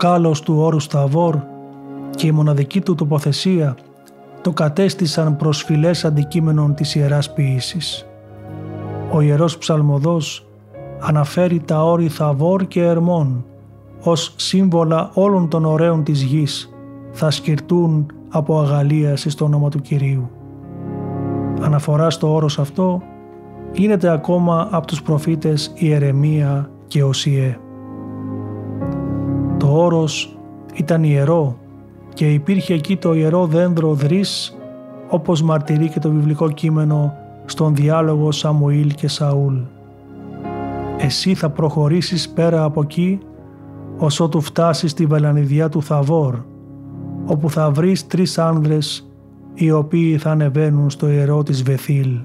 Κάλος 0.00 0.40
του 0.40 0.54
όρου 0.58 0.80
Σταβόρ 0.80 1.36
και 2.10 2.26
η 2.26 2.30
μοναδική 2.30 2.80
του 2.80 2.94
τοποθεσία 2.94 3.76
το 4.40 4.52
κατέστησαν 4.52 5.36
προσφυλές 5.36 6.04
αντικείμενων 6.04 6.74
της 6.74 6.94
Ιεράς 6.94 7.32
Ποιήσης. 7.32 8.06
Ο 9.12 9.20
Ιερός 9.20 9.58
Ψαλμοδός 9.58 10.46
αναφέρει 11.00 11.60
τα 11.60 11.84
όρη 11.84 12.08
Θαβόρ 12.08 12.66
και 12.66 12.82
Ερμών 12.82 13.44
ως 14.02 14.34
σύμβολα 14.36 15.10
όλων 15.14 15.48
των 15.48 15.64
ωραίων 15.64 16.04
της 16.04 16.22
γης 16.22 16.70
θα 17.12 17.30
σκυρτούν 17.30 18.06
από 18.28 18.60
αγαλίασης 18.60 19.32
στο 19.32 19.44
όνομα 19.44 19.68
του 19.68 19.80
Κυρίου. 19.80 20.30
Αναφορά 21.62 22.10
στο 22.10 22.34
όρος 22.34 22.58
αυτό 22.58 23.02
γίνεται 23.72 24.08
ακόμα 24.08 24.68
από 24.70 24.86
τους 24.86 25.02
προφήτες 25.02 25.72
Ιερεμία 25.74 26.70
και 26.86 27.04
Οσιέ. 27.04 27.58
Το 29.70 29.76
όρος 29.76 30.36
ήταν 30.74 31.02
ιερό 31.04 31.58
και 32.14 32.32
υπήρχε 32.32 32.74
εκεί 32.74 32.96
το 32.96 33.14
ιερό 33.14 33.46
δέντρο 33.46 33.94
δρύς 33.94 34.58
όπως 35.08 35.42
μαρτυρεί 35.42 35.88
και 35.88 35.98
το 35.98 36.10
βιβλικό 36.10 36.50
κείμενο 36.50 37.14
στον 37.44 37.74
διάλογο 37.74 38.32
Σαμουήλ 38.32 38.94
και 38.94 39.08
Σαούλ. 39.08 39.54
Εσύ 40.98 41.34
θα 41.34 41.50
προχωρήσεις 41.50 42.28
πέρα 42.28 42.64
από 42.64 42.82
εκεί 42.82 43.18
ως 43.98 44.20
ότου 44.20 44.40
φτάσεις 44.40 44.90
στη 44.90 45.06
βελανιδιά 45.06 45.68
του 45.68 45.82
Θαβόρ 45.82 46.38
όπου 47.26 47.50
θα 47.50 47.70
βρεις 47.70 48.06
τρεις 48.06 48.38
άνδρες 48.38 49.10
οι 49.54 49.70
οποίοι 49.70 50.18
θα 50.18 50.30
ανεβαίνουν 50.30 50.90
στο 50.90 51.08
ιερό 51.08 51.42
της 51.42 51.62
Βεθήλ. 51.62 52.18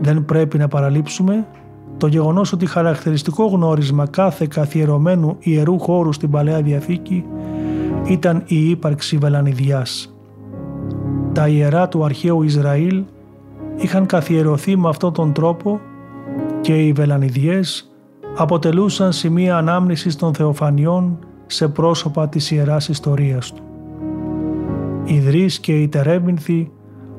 Δεν 0.00 0.24
πρέπει 0.24 0.58
να 0.58 0.68
παραλείψουμε 0.68 1.46
το 1.98 2.06
γεγονός 2.06 2.52
ότι 2.52 2.66
χαρακτηριστικό 2.66 3.46
γνώρισμα 3.46 4.06
κάθε 4.06 4.46
καθιερωμένου 4.46 5.36
ιερού 5.38 5.78
χώρου 5.78 6.12
στην 6.12 6.30
Παλαιά 6.30 6.62
Διαθήκη 6.62 7.24
ήταν 8.06 8.42
η 8.46 8.70
ύπαρξη 8.70 9.16
βελανιδιάς. 9.16 10.14
Τα 11.32 11.48
ιερά 11.48 11.88
του 11.88 12.04
αρχαίου 12.04 12.42
Ισραήλ 12.42 13.04
είχαν 13.76 14.06
καθιερωθεί 14.06 14.76
με 14.76 14.88
αυτόν 14.88 15.12
τον 15.12 15.32
τρόπο 15.32 15.80
και 16.60 16.86
οι 16.86 16.92
βελανιδιές 16.92 17.90
αποτελούσαν 18.36 19.12
σημεία 19.12 19.56
ανάμνησης 19.56 20.16
των 20.16 20.34
θεοφανιών 20.34 21.18
σε 21.46 21.68
πρόσωπα 21.68 22.28
της 22.28 22.50
ιεράς 22.50 22.88
ιστορίας 22.88 23.52
του. 23.52 23.62
Οι 25.04 25.18
δρύς 25.18 25.58
και 25.58 25.80
οι 25.80 25.88
τερέμινθοι 25.88 26.70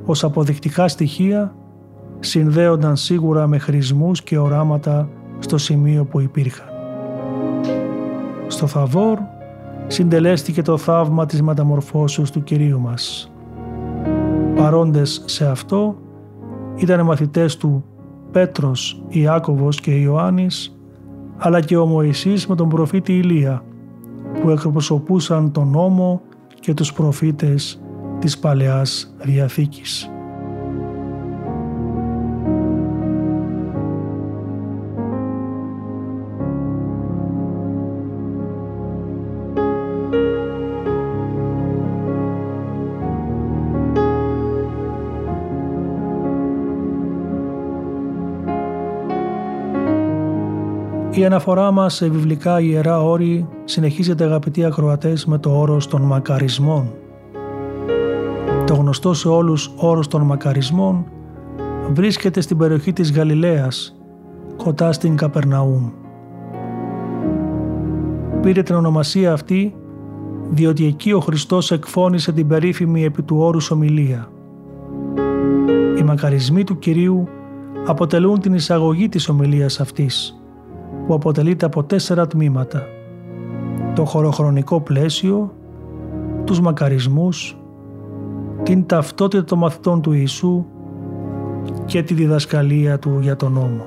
ως 0.05 0.23
αποδεικτικά 0.23 0.87
στοιχεία 0.87 1.55
συνδέονταν 2.19 2.95
σίγουρα 2.95 3.47
με 3.47 3.57
χρησμούς 3.57 4.23
και 4.23 4.37
οράματα 4.37 5.09
στο 5.39 5.57
σημείο 5.57 6.05
που 6.05 6.19
υπήρχαν. 6.19 6.67
Στο 8.47 8.67
Θαβόρ 8.67 9.19
συντελέστηκε 9.87 10.61
το 10.61 10.77
θαύμα 10.77 11.25
της 11.25 11.41
μεταμορφώσεως 11.41 12.31
του 12.31 12.43
Κυρίου 12.43 12.79
μας. 12.79 13.31
Παρόντες 14.55 15.23
σε 15.25 15.49
αυτό 15.49 15.95
ήταν 16.75 17.05
μαθητές 17.05 17.57
του 17.57 17.83
Πέτρος, 18.31 19.03
Ιάκωβος 19.07 19.79
και 19.79 19.91
Ιωάννης, 19.91 20.77
αλλά 21.37 21.61
και 21.61 21.77
ο 21.77 21.85
Μωυσής 21.85 22.47
με 22.47 22.55
τον 22.55 22.69
προφήτη 22.69 23.17
Ηλία, 23.17 23.63
που 24.41 24.49
εκπροσωπούσαν 24.49 25.51
τον 25.51 25.67
νόμο 25.67 26.21
και 26.59 26.73
τους 26.73 26.93
προφήτες 26.93 27.81
της 28.19 28.39
Παλαιάς 28.39 29.15
Διαθήκης. 29.21 30.09
Αναφορά 51.29 51.71
μας 51.71 51.95
σε 51.95 52.09
βιβλικά 52.09 52.59
ιερά 52.59 53.03
όρη 53.03 53.47
συνεχίζεται 53.65 54.23
αγαπητοί 54.23 54.65
ακροατές 54.65 55.25
με 55.25 55.37
το 55.37 55.59
όρος 55.59 55.87
των 55.87 56.01
μακαρισμών. 56.01 56.91
Το 58.65 58.73
γνωστό 58.73 59.13
σε 59.13 59.27
όλους 59.27 59.71
όρος 59.75 60.07
των 60.07 60.21
μακαρισμών 60.21 61.05
βρίσκεται 61.93 62.41
στην 62.41 62.57
περιοχή 62.57 62.93
της 62.93 63.11
Γαλιλαίας, 63.11 63.95
κοντά 64.57 64.91
στην 64.91 65.15
Καπερναούμ. 65.15 65.89
Πήρε 68.41 68.63
την 68.63 68.75
ονομασία 68.75 69.33
αυτή 69.33 69.75
διότι 70.49 70.85
εκεί 70.85 71.11
ο 71.11 71.19
Χριστός 71.19 71.71
εκφώνησε 71.71 72.31
την 72.31 72.47
περίφημη 72.47 73.03
επί 73.03 73.21
του 73.21 73.37
όρους 73.39 73.71
ομιλία. 73.71 74.31
Οι 75.99 76.03
μακαρισμοί 76.03 76.63
του 76.63 76.79
Κυρίου 76.79 77.27
αποτελούν 77.85 78.39
την 78.39 78.53
εισαγωγή 78.53 79.09
της 79.09 79.29
ομιλίας 79.29 79.79
αυτής 79.79 80.38
που 81.09 81.15
αποτελείται 81.15 81.65
από 81.65 81.83
τέσσερα 81.83 82.27
τμήματα. 82.27 82.87
Το 83.95 84.05
χωροχρονικό 84.05 84.81
πλαίσιο, 84.81 85.55
τους 86.43 86.61
μακαρισμούς, 86.61 87.57
την 88.63 88.85
ταυτότητα 88.85 89.43
των 89.43 89.57
μαθητών 89.57 90.01
του 90.01 90.11
Ιησού 90.11 90.65
και 91.85 92.03
τη 92.03 92.13
διδασκαλία 92.13 92.99
του 92.99 93.19
για 93.21 93.35
τον 93.35 93.51
νόμο. 93.51 93.85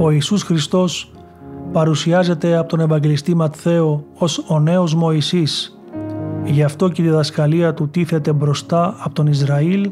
Ο 0.00 0.10
Ιησούς 0.10 0.42
Χριστός 0.42 1.12
παρουσιάζεται 1.72 2.56
από 2.56 2.68
τον 2.68 2.80
Ευαγγελιστή 2.80 3.34
Ματθαίο 3.34 4.04
ως 4.18 4.44
ο 4.48 4.60
νέος 4.60 4.94
Μωυσής. 4.94 5.78
Γι' 6.44 6.62
αυτό 6.62 6.88
και 6.88 7.02
η 7.02 7.04
διδασκαλία 7.04 7.74
του 7.74 7.88
τίθεται 7.88 8.32
μπροστά 8.32 8.96
από 8.98 9.14
τον 9.14 9.26
Ισραήλ, 9.26 9.90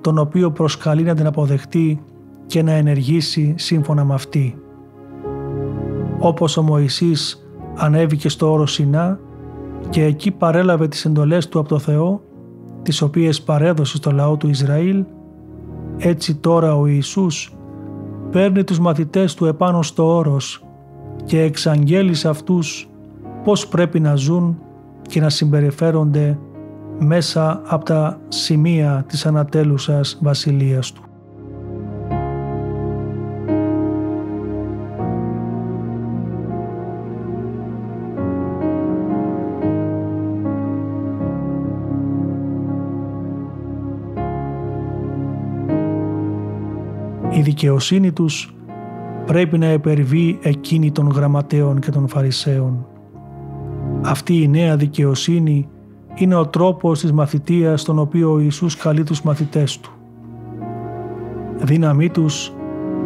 τον 0.00 0.18
οποίο 0.18 0.50
προσκαλεί 0.50 1.02
να 1.02 1.14
την 1.14 1.26
αποδεχτεί 1.26 2.02
και 2.46 2.62
να 2.62 2.72
ενεργήσει 2.72 3.54
σύμφωνα 3.58 4.04
με 4.04 4.14
αυτή. 4.14 4.56
Όπως 6.18 6.56
ο 6.56 6.62
Μωυσής 6.62 7.46
ανέβηκε 7.76 8.28
στο 8.28 8.52
όρο 8.52 8.66
Σινά 8.66 9.18
και 9.90 10.04
εκεί 10.04 10.30
παρέλαβε 10.30 10.88
τις 10.88 11.04
εντολές 11.04 11.48
του 11.48 11.58
από 11.58 11.68
το 11.68 11.78
Θεό, 11.78 12.20
τις 12.82 13.02
οποίες 13.02 13.42
παρέδωσε 13.42 13.96
στο 13.96 14.10
λαό 14.10 14.36
του 14.36 14.48
Ισραήλ, 14.48 15.04
έτσι 15.98 16.34
τώρα 16.34 16.76
ο 16.76 16.86
Ιησούς 16.86 17.56
παίρνει 18.32 18.64
τους 18.64 18.78
μαθητές 18.78 19.34
του 19.34 19.46
επάνω 19.46 19.82
στο 19.82 20.16
όρος 20.16 20.64
και 21.24 21.40
εξαγγέλεις 21.40 22.18
σε 22.18 22.28
αυτούς 22.28 22.88
πώς 23.44 23.68
πρέπει 23.68 24.00
να 24.00 24.14
ζουν 24.14 24.58
και 25.02 25.20
να 25.20 25.28
συμπεριφέρονται 25.28 26.38
μέσα 26.98 27.62
από 27.66 27.84
τα 27.84 28.20
σημεία 28.28 29.04
της 29.08 29.26
ανατέλουσας 29.26 30.18
βασιλείας 30.22 30.92
του. 30.92 31.01
Δικαιοσύνη 47.62 48.12
τους 48.12 48.54
πρέπει 49.26 49.58
να 49.58 49.66
επερβεί 49.66 50.38
εκείνη 50.42 50.92
των 50.92 51.08
γραμματέων 51.08 51.80
και 51.80 51.90
των 51.90 52.08
φαρισαίων. 52.08 52.86
Αυτή 54.02 54.42
η 54.42 54.48
νέα 54.48 54.76
δικαιοσύνη 54.76 55.68
είναι 56.14 56.34
ο 56.34 56.46
τρόπος 56.46 57.00
της 57.00 57.12
μαθητείας 57.12 57.80
στον 57.80 57.98
οποίο 57.98 58.32
ο 58.32 58.38
Ιησούς 58.38 58.76
καλεί 58.76 59.04
τους 59.04 59.22
μαθητές 59.22 59.80
Του. 59.80 59.90
Δύναμή 61.56 62.10
τους 62.10 62.52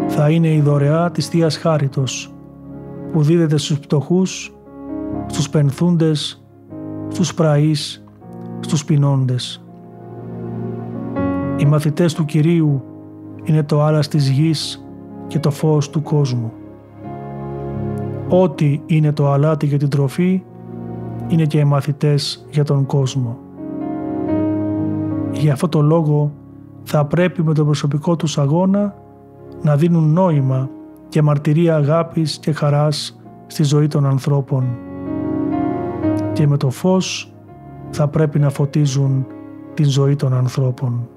θα 0.06 0.30
είναι 0.30 0.48
η 0.48 0.60
δωρεά 0.60 1.10
της 1.10 1.28
Θείας 1.28 1.56
Χάριτος 1.56 2.34
που 3.12 3.22
δίδεται 3.22 3.56
στους 3.56 3.78
πτωχούς, 3.78 4.54
στους 5.26 5.48
πενθούντες, 5.48 6.44
στους 7.08 7.34
πραείς, 7.34 8.04
στους 8.60 8.84
πεινώντες. 8.84 9.64
Οι 11.56 11.64
μαθητές 11.64 12.14
του 12.14 12.24
Κυρίου 12.24 12.95
είναι 13.46 13.62
το 13.62 13.82
άλας 13.82 14.08
της 14.08 14.28
γης 14.28 14.86
και 15.26 15.38
το 15.38 15.50
φως 15.50 15.90
του 15.90 16.02
κόσμου. 16.02 16.52
Ό,τι 18.28 18.80
είναι 18.86 19.12
το 19.12 19.30
αλάτι 19.30 19.66
για 19.66 19.78
την 19.78 19.88
τροφή 19.88 20.42
είναι 21.28 21.44
και 21.44 21.58
οι 21.58 21.64
μαθητές 21.64 22.46
για 22.50 22.64
τον 22.64 22.86
κόσμο. 22.86 23.38
Για 25.32 25.52
αυτό 25.52 25.68
το 25.68 25.80
λόγο 25.80 26.32
θα 26.82 27.04
πρέπει 27.04 27.42
με 27.42 27.54
τον 27.54 27.64
προσωπικό 27.64 28.16
τους 28.16 28.38
αγώνα 28.38 28.94
να 29.62 29.76
δίνουν 29.76 30.12
νόημα 30.12 30.68
και 31.08 31.22
μαρτυρία 31.22 31.76
αγάπης 31.76 32.38
και 32.38 32.52
χαράς 32.52 33.20
στη 33.46 33.62
ζωή 33.62 33.86
των 33.86 34.06
ανθρώπων 34.06 34.64
και 36.32 36.46
με 36.46 36.56
το 36.56 36.70
φως 36.70 37.32
θα 37.90 38.08
πρέπει 38.08 38.38
να 38.38 38.50
φωτίζουν 38.50 39.26
την 39.74 39.84
ζωή 39.84 40.16
των 40.16 40.34
ανθρώπων. 40.34 41.08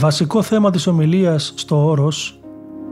Βασικό 0.00 0.42
θέμα 0.42 0.70
της 0.70 0.86
ομιλίας 0.86 1.52
στο 1.56 1.86
όρος 1.86 2.40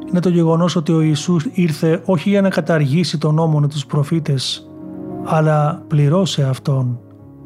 είναι 0.08 0.20
το 0.20 0.28
γεγονός 0.28 0.76
ότι 0.76 0.92
ο 0.92 1.00
Ιησούς 1.00 1.48
ήρθε 1.52 2.02
όχι 2.04 2.28
για 2.28 2.40
να 2.40 2.48
καταργήσει 2.48 3.18
τον 3.18 3.34
νόμο 3.34 3.60
και 3.60 3.66
τους 3.66 3.86
προφήτες, 3.86 4.70
αλλά 5.24 5.82
πληρώσε 5.86 6.42
Αυτόν, 6.42 6.98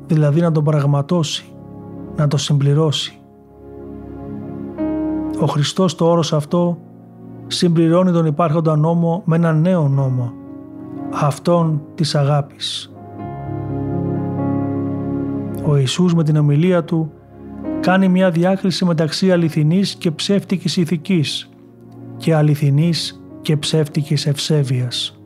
δηλαδή 0.07 0.41
να 0.41 0.53
τον 0.53 0.65
πραγματώσει, 0.65 1.45
να 2.17 2.29
το 2.29 2.37
συμπληρώσει. 2.37 3.19
Ο 5.41 5.47
Χριστός 5.47 5.95
το 5.95 6.11
όρος 6.11 6.33
αυτό 6.33 6.79
συμπληρώνει 7.47 8.13
τον 8.13 8.27
υπάρχοντα 8.27 8.77
νόμο 8.77 9.23
με 9.25 9.37
ένα 9.37 9.53
νέο 9.53 9.89
νόμο, 9.89 10.33
αυτόν 11.13 11.83
της 11.95 12.15
αγάπης. 12.15 12.93
Ο 15.67 15.77
Ιησούς 15.77 16.15
με 16.15 16.23
την 16.23 16.37
ομιλία 16.37 16.85
του 16.85 17.13
κάνει 17.81 18.09
μια 18.09 18.31
διάκριση 18.31 18.85
μεταξύ 18.85 19.33
αληθινής 19.33 19.95
και 19.95 20.11
ψεύτικης 20.11 20.77
ηθικής 20.77 21.49
και 22.17 22.35
αληθινής 22.35 23.23
και 23.41 23.57
ψεύτικης 23.57 24.27
ευσέβειας. 24.27 25.21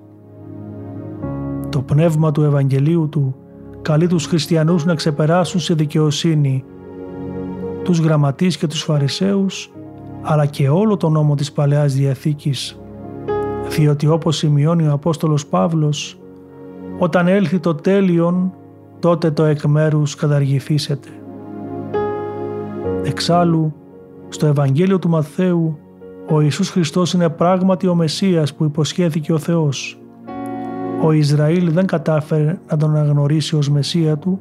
Το 1.69 1.83
πνεύμα 1.83 2.33
του 2.33 2.43
Ευαγγελίου 2.43 3.09
του 3.09 3.37
καλεί 3.83 4.07
τους 4.07 4.27
χριστιανούς 4.27 4.85
να 4.85 4.95
ξεπεράσουν 4.95 5.61
σε 5.61 5.75
δικαιοσύνη 5.75 6.65
τους 7.85 7.99
γραμματείς 7.99 8.57
και 8.57 8.67
τους 8.67 8.83
φαρισαίους 8.83 9.73
αλλά 10.23 10.47
και 10.47 10.69
όλο 10.69 10.97
τον 10.97 11.13
νόμο 11.13 11.35
της 11.35 11.53
Παλαιάς 11.53 11.95
Διαθήκης 11.95 12.79
διότι 13.69 14.07
όπως 14.07 14.37
σημειώνει 14.37 14.87
ο 14.89 14.93
Απόστολος 14.93 15.47
Παύλος 15.47 16.19
όταν 16.99 17.29
έλθει 17.29 17.59
το 17.59 17.75
τέλειον 17.75 18.53
τότε 19.01 19.31
το 19.31 19.45
εκ 19.45 19.65
μέρους 19.65 20.15
καταργηθήσετε. 20.15 21.09
Εξάλλου, 23.05 23.75
στο 24.29 24.47
Ευαγγέλιο 24.47 24.99
του 24.99 25.09
Μαθαίου, 25.09 25.79
ο 26.31 26.41
Ιησούς 26.41 26.71
Χριστός 26.71 27.13
είναι 27.13 27.29
πράγματι 27.29 27.87
ο 27.87 27.95
Μεσσίας 27.95 28.55
που 28.55 28.65
υποσχέθηκε 28.65 29.33
ο 29.33 29.39
Θεός. 29.39 29.99
Ο 31.03 31.13
Ισραήλ 31.13 31.73
δεν 31.73 31.87
κατάφερε 31.87 32.59
να 32.71 32.77
τον 32.77 32.97
αναγνωρίσει 32.97 33.57
ως 33.57 33.71
Μεσσία 33.71 34.17
του 34.17 34.41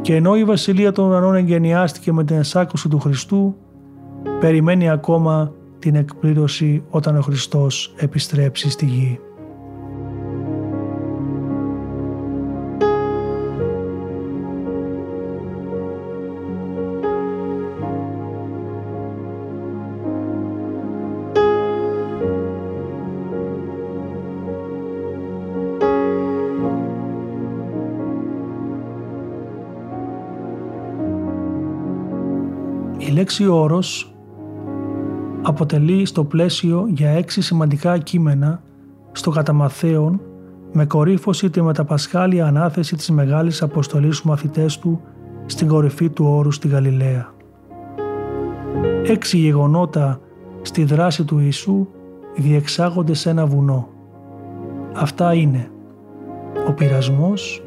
και 0.00 0.14
ενώ 0.14 0.36
η 0.36 0.44
Βασιλεία 0.44 0.92
των 0.92 1.08
Ουρανών 1.08 1.34
εγγενιάστηκε 1.34 2.12
με 2.12 2.24
την 2.24 2.36
εσάκουση 2.36 2.88
του 2.88 2.98
Χριστού, 2.98 3.54
περιμένει 4.40 4.90
ακόμα 4.90 5.52
την 5.78 5.94
εκπλήρωση 5.94 6.82
όταν 6.90 7.16
ο 7.16 7.20
Χριστός 7.20 7.94
επιστρέψει 7.96 8.70
στη 8.70 8.86
γη. 8.86 9.20
Λέξη 33.24 33.46
όρος 33.46 34.14
αποτελεί 35.42 36.06
στο 36.06 36.24
πλαίσιο 36.24 36.86
για 36.88 37.10
έξι 37.10 37.42
σημαντικά 37.42 37.98
κείμενα 37.98 38.62
στο 39.12 39.30
καταμαθαίον 39.30 40.20
με 40.72 40.86
κορύφωση 40.86 41.50
τη 41.50 41.62
μεταπασχάλια 41.62 42.46
ανάθεση 42.46 42.96
της 42.96 43.10
Μεγάλης 43.10 43.62
Αποστολής 43.62 44.16
στους 44.16 44.28
μαθητές 44.28 44.78
του 44.78 45.00
στην 45.46 45.68
κορυφή 45.68 46.08
του 46.08 46.24
όρου 46.28 46.50
στη 46.50 46.68
Γαλιλαία. 46.68 47.34
Έξι 49.04 49.38
γεγονότα 49.38 50.20
στη 50.62 50.84
δράση 50.84 51.24
του 51.24 51.38
Ιησού 51.38 51.86
διεξάγονται 52.36 53.14
σε 53.14 53.30
ένα 53.30 53.46
βουνό. 53.46 53.88
Αυτά 54.94 55.34
είναι 55.34 55.70
ο 56.68 56.72
πειρασμός, 56.72 57.62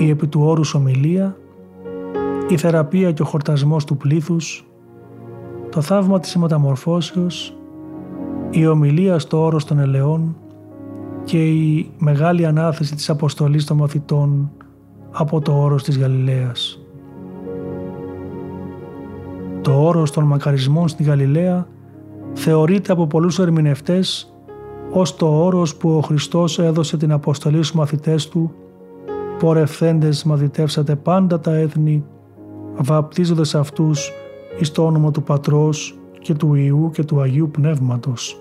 η 0.00 0.10
επί 0.10 0.26
του 0.26 0.40
όρους 0.42 0.74
ομιλία, 0.74 1.36
η 2.48 2.56
θεραπεία 2.56 3.12
και 3.12 3.22
ο 3.22 3.24
χορτασμός 3.24 3.84
του 3.84 3.96
πλήθους, 3.96 4.66
το 5.70 5.80
θαύμα 5.80 6.20
της 6.20 6.36
μεταμορφώσεως, 6.36 7.56
η 8.50 8.66
ομιλία 8.66 9.18
στο 9.18 9.44
όρος 9.44 9.64
των 9.64 9.78
ελαιών 9.78 10.36
και 11.24 11.44
η 11.44 11.90
μεγάλη 11.98 12.46
ανάθεση 12.46 12.94
της 12.94 13.10
αποστολής 13.10 13.64
των 13.64 13.76
μαθητών 13.76 14.50
από 15.10 15.40
το 15.40 15.52
όρος 15.52 15.82
της 15.82 15.98
Γαλιλαίας. 15.98 16.80
Το 19.60 19.86
όρος 19.86 20.10
των 20.10 20.24
μακαρισμών 20.24 20.88
στη 20.88 21.02
Γαλιλαία 21.02 21.66
θεωρείται 22.32 22.92
από 22.92 23.06
πολλούς 23.06 23.38
ερμηνευτές 23.38 24.34
ως 24.92 25.16
το 25.16 25.44
όρος 25.44 25.76
που 25.76 25.90
ο 25.90 26.00
Χριστός 26.00 26.58
έδωσε 26.58 26.96
την 26.96 27.12
αποστολή 27.12 27.56
στους 27.56 27.72
μαθητές 27.72 28.28
του 28.28 28.52
«Πορευθέντες 29.38 30.24
μαθητεύσατε 30.24 30.96
πάντα 30.96 31.40
τα 31.40 31.54
έθνη 31.54 32.04
βαπτίζοντας 32.78 33.54
αυτούς 33.54 34.12
εις 34.58 34.70
το 34.70 34.86
όνομα 34.86 35.10
του 35.10 35.22
Πατρός 35.22 35.98
και 36.20 36.34
του 36.34 36.54
Ιού 36.54 36.90
και 36.92 37.04
του 37.04 37.20
Αγίου 37.20 37.50
Πνεύματος. 37.50 38.40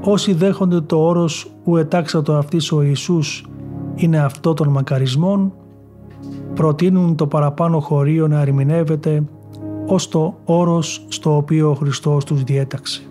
Όσοι 0.00 0.32
δέχονται 0.32 0.80
το 0.80 1.06
όρος 1.06 1.50
«Ου 1.64 1.76
ετάξατο 1.76 2.32
αυτής 2.34 2.72
ο 2.72 2.82
Ιησούς» 2.82 3.46
είναι 3.94 4.18
αυτό 4.18 4.54
των 4.54 4.68
μακαρισμών, 4.68 5.52
προτείνουν 6.54 7.16
το 7.16 7.26
παραπάνω 7.26 7.80
χωρίο 7.80 8.28
να 8.28 8.40
ερμηνεύεται 8.40 9.22
ως 9.86 10.08
το 10.08 10.34
όρος 10.44 11.06
στο 11.08 11.36
οποίο 11.36 11.70
ο 11.70 11.74
Χριστός 11.74 12.24
τους 12.24 12.42
διέταξε. 12.42 13.02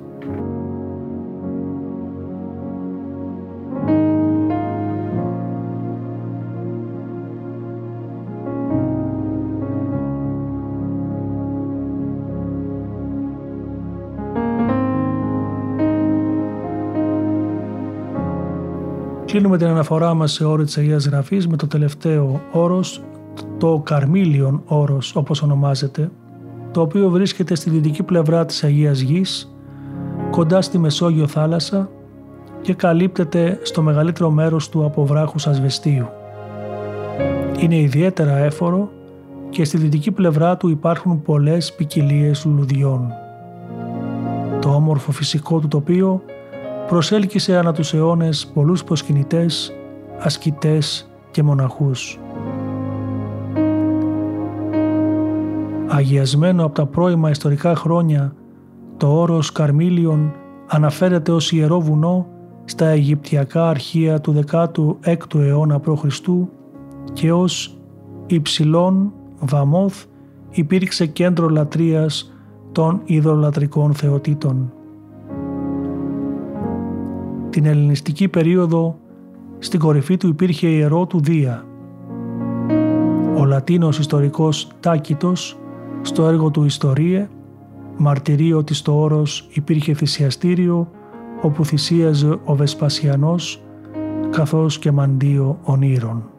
Κλείνουμε 19.38 19.58
την 19.58 19.68
αναφορά 19.68 20.14
μας 20.14 20.32
σε 20.32 20.46
όρη 20.46 20.64
της 20.64 20.78
Αγίας 20.78 21.06
Γραφής 21.08 21.48
με 21.48 21.58
το 21.58 21.68
τελευταίο 21.68 22.42
όρος, 22.52 23.02
το 23.58 23.82
Καρμίλιον 23.86 24.62
όρος 24.66 25.16
όπως 25.16 25.42
ονομάζεται, 25.42 26.12
το 26.72 26.82
οποίο 26.82 27.10
βρίσκεται 27.10 27.56
στη 27.56 27.70
δυτική 27.70 28.04
πλευρά 28.04 28.46
της 28.46 28.64
Αγίας 28.64 29.00
Γης, 29.00 29.56
κοντά 30.32 30.62
στη 30.62 30.78
Μεσόγειο 30.78 31.28
θάλασσα 31.28 31.90
και 32.62 32.74
καλύπτεται 32.74 33.60
στο 33.64 33.82
μεγαλύτερο 33.82 34.30
μέρος 34.30 34.70
του 34.70 34.86
από 34.86 35.06
βράχους 35.06 35.48
ασβεστίου. 35.48 36.08
Είναι 37.60 37.78
ιδιαίτερα 37.78 38.38
έφορο 38.38 38.90
και 39.50 39.64
στη 39.64 39.78
δυτική 39.78 40.12
πλευρά 40.12 40.58
του 40.58 40.70
υπάρχουν 40.70 41.22
πολλές 41.22 41.74
ποικιλίες 41.74 42.46
λουλουδιών. 42.46 43.12
Το 44.62 44.70
όμορφο 44.70 45.12
φυσικό 45.12 45.60
του 45.60 45.68
τοπίο 45.68 46.22
προσέλκυσε 46.88 47.58
ανά 47.58 47.74
τους 47.74 47.94
αιώνες 47.94 48.52
πολλούς 48.54 48.84
προσκυνητές, 48.84 49.74
ασκητές 50.20 51.10
και 51.32 51.44
μοναχούς. 51.44 52.20
Αγιασμένο 55.88 56.66
από 56.66 56.74
τα 56.74 56.86
πρώιμα 56.86 57.30
ιστορικά 57.30 57.76
χρόνια, 57.76 58.34
το 58.98 59.20
όρος 59.20 59.52
Καρμίλιον 59.52 60.34
αναφέρεται 60.68 61.32
ως 61.32 61.52
ιερό 61.52 61.80
βουνό 61.80 62.28
στα 62.66 62.86
Αιγυπτιακά 62.86 63.70
αρχεία 63.70 64.22
του 64.22 64.44
16ου 64.52 65.36
αιώνα 65.36 65.80
π.Χ. 65.80 66.06
και 67.14 67.32
ως 67.32 67.78
υψηλόν 68.28 69.14
Βαμόθ 69.40 70.04
υπήρξε 70.50 71.06
κέντρο 71.06 71.50
λατρείας 71.50 72.34
των 72.72 73.02
ειδωλατρικών 73.06 73.94
θεοτήτων 73.94 74.72
την 77.58 77.66
ελληνιστική 77.66 78.28
περίοδο 78.28 79.00
στην 79.60 79.80
κορυφή 79.80 80.18
του 80.18 80.28
υπήρχε 80.28 80.68
ιερό 80.68 81.06
του 81.06 81.20
Δία. 81.20 81.66
Ο 83.38 83.46
Λατίνος 83.46 84.00
ιστορικός 84.00 84.68
Τάκητος 84.80 85.60
στο 86.02 86.26
έργο 86.26 86.52
του 86.52 86.64
«Ιστορίε» 86.64 87.30
μαρτυρεί 87.98 88.54
ότι 88.54 88.74
στο 88.74 89.00
όρος 89.00 89.48
υπήρχε 89.54 89.94
θυσιαστήριο 89.94 90.92
όπου 91.42 91.66
θυσίαζε 91.66 92.40
ο 92.44 92.56
Βεσπασιανός 92.56 93.62
καθώς 94.30 94.80
και 94.80 94.92
μαντίο 94.92 95.60
ονείρων. 95.64 96.30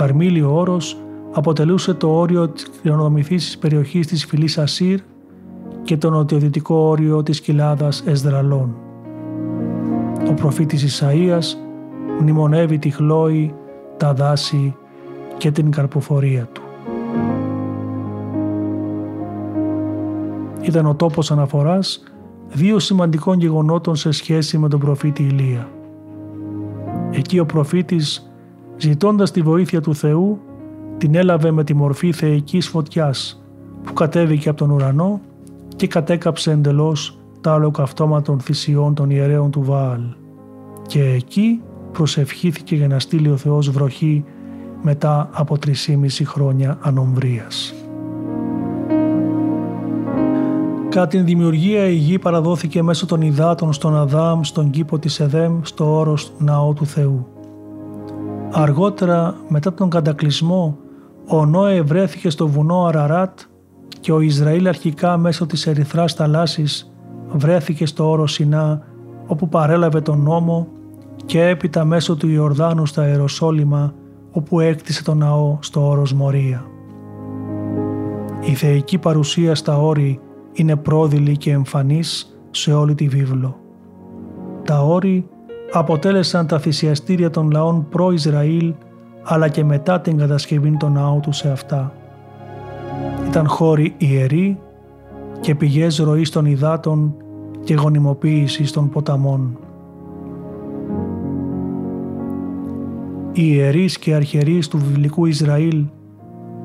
Καρμίλιο 0.00 0.54
όρος 0.54 0.96
αποτελούσε 1.32 1.94
το 1.94 2.08
όριο 2.08 2.48
της 2.48 2.70
κληρονομηθήσης 2.82 3.58
περιοχής 3.58 4.06
της 4.06 4.24
φυλής 4.24 4.58
Ασύρ 4.58 5.00
και 5.82 5.96
το 5.96 6.10
νοτιοδυτικό 6.10 6.74
όριο 6.74 7.22
της 7.22 7.40
κοιλάδας 7.40 8.02
Εσδραλών. 8.06 8.76
Ο 10.28 10.32
προφήτης 10.32 11.00
Ισαΐας 11.00 11.56
μνημονεύει 12.20 12.78
τη 12.78 12.90
χλώη, 12.90 13.54
τα 13.96 14.14
δάση 14.14 14.76
και 15.36 15.50
την 15.50 15.70
καρποφορία 15.70 16.48
του. 16.52 16.62
Ήταν 20.60 20.86
ο 20.86 20.94
τόπος 20.94 21.30
αναφοράς 21.30 22.02
δύο 22.48 22.78
σημαντικών 22.78 23.38
γεγονότων 23.38 23.96
σε 23.96 24.10
σχέση 24.10 24.58
με 24.58 24.68
τον 24.68 24.80
προφήτη 24.80 25.22
Ηλία. 25.22 25.68
Εκεί 27.10 27.38
ο 27.38 27.46
προφήτης 27.46 28.29
ζητώντας 28.80 29.30
τη 29.30 29.42
βοήθεια 29.42 29.80
του 29.80 29.94
Θεού, 29.94 30.40
την 30.98 31.14
έλαβε 31.14 31.50
με 31.50 31.64
τη 31.64 31.74
μορφή 31.74 32.12
θεϊκής 32.12 32.68
φωτιάς 32.68 33.42
που 33.84 33.92
κατέβηκε 33.92 34.48
από 34.48 34.58
τον 34.58 34.70
ουρανό 34.70 35.20
και 35.76 35.86
κατέκαψε 35.86 36.50
εντελώς 36.50 37.18
τα 37.40 37.54
ολοκαυτώματα 37.54 38.22
των 38.22 38.40
θυσιών 38.40 38.94
των 38.94 39.10
ιερέων 39.10 39.50
του 39.50 39.62
Βάαλ. 39.62 40.00
Και 40.86 41.02
εκεί 41.02 41.60
προσευχήθηκε 41.92 42.76
για 42.76 42.88
να 42.88 42.98
στείλει 42.98 43.30
ο 43.30 43.36
Θεός 43.36 43.70
βροχή 43.70 44.24
μετά 44.82 45.28
από 45.32 45.56
3,5 45.66 46.24
χρόνια 46.24 46.78
ανομβρίας. 46.82 47.74
Κατά 50.88 51.06
την 51.06 51.24
δημιουργία 51.24 51.86
η 51.86 51.94
γη 51.94 52.18
παραδόθηκε 52.18 52.82
μέσω 52.82 53.06
των 53.06 53.20
υδάτων 53.20 53.72
στον 53.72 53.96
Αδάμ, 53.96 54.42
στον 54.42 54.70
κήπο 54.70 54.98
της 54.98 55.20
Εδέμ, 55.20 55.60
στο 55.62 55.98
όρος 55.98 56.32
ναό 56.38 56.72
του 56.72 56.86
Θεού. 56.86 57.26
Αργότερα, 58.52 59.34
μετά 59.48 59.74
τον 59.74 59.90
κατακλυσμό, 59.90 60.78
ο 61.26 61.46
Νόε 61.46 61.82
βρέθηκε 61.82 62.30
στο 62.30 62.48
βουνό 62.48 62.84
Αραράτ 62.84 63.38
και 64.00 64.12
ο 64.12 64.20
Ισραήλ 64.20 64.68
αρχικά 64.68 65.16
μέσω 65.16 65.46
της 65.46 65.66
ερυθράς 65.66 66.12
θαλάσσης 66.12 66.92
βρέθηκε 67.32 67.86
στο 67.86 68.10
όρο 68.10 68.26
Σινά 68.26 68.82
όπου 69.26 69.48
παρέλαβε 69.48 70.00
τον 70.00 70.20
νόμο 70.20 70.68
και 71.26 71.46
έπειτα 71.46 71.84
μέσω 71.84 72.16
του 72.16 72.28
Ιορδάνου 72.28 72.86
στα 72.86 73.08
Ιεροσόλυμα 73.08 73.94
όπου 74.30 74.60
έκτισε 74.60 75.02
τον 75.04 75.18
ναό 75.18 75.58
στο 75.60 75.88
όρος 75.88 76.12
Μορία. 76.12 76.64
Η 78.40 78.54
θεϊκή 78.54 78.98
παρουσία 78.98 79.54
στα 79.54 79.78
όρη 79.78 80.20
είναι 80.52 80.76
πρόδειλη 80.76 81.36
και 81.36 81.50
εμφανής 81.50 82.38
σε 82.50 82.72
όλη 82.72 82.94
τη 82.94 83.08
βίβλο. 83.08 83.56
Τα 84.64 84.82
όρη 84.82 85.28
αποτέλεσαν 85.72 86.46
τα 86.46 86.58
θυσιαστήρια 86.58 87.30
των 87.30 87.50
λαών 87.50 87.86
προ-Ισραήλ 87.88 88.74
αλλά 89.22 89.48
και 89.48 89.64
μετά 89.64 90.00
την 90.00 90.16
κατασκευή 90.16 90.76
των 90.76 90.92
ναού 90.92 91.20
τους 91.22 91.36
σε 91.36 91.50
αυτά. 91.50 91.92
Ήταν 93.28 93.48
χώροι 93.48 93.94
ιεροί 93.98 94.58
και 95.40 95.54
πηγές 95.54 95.98
ροής 95.98 96.30
των 96.30 96.44
υδάτων 96.44 97.14
και 97.64 97.74
γονιμοποίησης 97.74 98.72
των 98.72 98.90
ποταμών. 98.90 99.58
Οι 103.32 103.42
ιερείς 103.46 103.98
και 103.98 104.14
αρχαιρείς 104.14 104.68
του 104.68 104.78
βιβλικού 104.78 105.26
Ισραήλ 105.26 105.84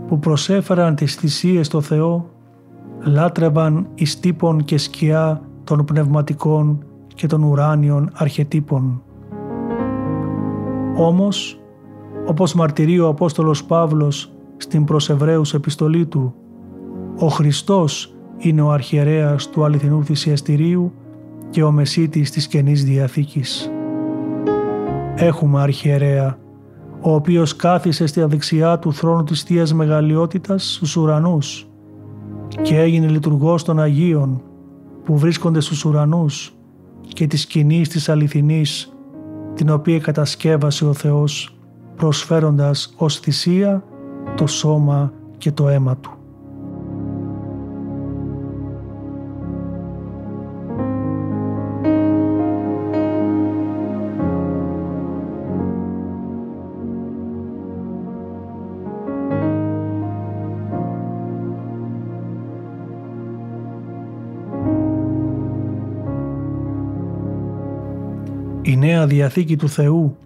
που 0.08 0.20
προσέφεραν 0.20 0.96
τις 0.96 1.16
θυσίες 1.16 1.66
στο 1.66 1.82
Θεό 1.82 2.30
λάτρευαν 3.04 3.88
εις 3.96 4.20
τύπων 4.20 4.64
και 4.64 4.78
σκιά 4.78 5.42
των 5.64 5.86
πνευματικών 5.86 6.86
και 7.16 7.28
των 7.28 7.44
ουράνιων 7.44 8.10
αρχετύπων. 8.14 9.02
Όμως, 10.98 11.60
όπως 12.26 12.54
μαρτυρεί 12.54 13.00
ο 13.00 13.08
Απόστολος 13.08 13.64
Παύλος 13.64 14.32
στην 14.58 14.84
προς 14.84 15.10
Εβραίους 15.10 15.54
επιστολή 15.54 16.06
του, 16.06 16.34
ο 17.20 17.28
Χριστός 17.28 18.16
είναι 18.38 18.62
ο 18.62 18.72
αρχιερέας 18.72 19.50
του 19.50 19.64
αληθινού 19.64 20.04
θυσιαστηρίου 20.04 20.94
και 21.50 21.64
ο 21.64 21.72
μεσίτης 21.72 22.32
της 22.32 22.48
Καινής 22.48 22.84
Διαθήκης. 22.84 23.72
Έχουμε 25.16 25.62
αρχιερέα, 25.62 26.38
ο 27.02 27.14
οποίος 27.14 27.56
κάθισε 27.56 28.06
στη 28.06 28.22
αδεξιά 28.22 28.80
του 28.80 28.94
θρόνου 28.94 29.24
της 29.24 29.44
Θείας 29.44 29.74
Μεγαλειότητας 29.74 30.74
στους 30.74 30.96
ουρανούς 30.96 31.68
και 32.62 32.80
έγινε 32.80 33.08
λειτουργός 33.08 33.64
των 33.64 33.80
Αγίων 33.80 34.42
που 35.04 35.18
βρίσκονται 35.18 35.60
στους 35.60 35.86
ουρανούς 35.86 36.56
και 37.14 37.28
της 37.28 37.42
σκηνή 37.42 37.88
της 37.88 38.10
αληθινής 38.10 38.94
την 39.54 39.70
οποία 39.70 40.00
κατασκεύασε 40.00 40.86
ο 40.86 40.94
Θεός 40.94 41.58
προσφέροντας 41.96 42.94
ως 42.98 43.20
θυσία 43.20 43.84
το 44.36 44.48
σώμα 44.48 45.14
και 45.38 45.52
το 45.52 45.70
αίμα 45.70 45.98
Του. 45.98 46.25
Η 68.68 68.76
Νέα 68.78 69.08
Διαθήκη 69.08 69.56
του 69.56 69.70
Θεού 69.70 70.18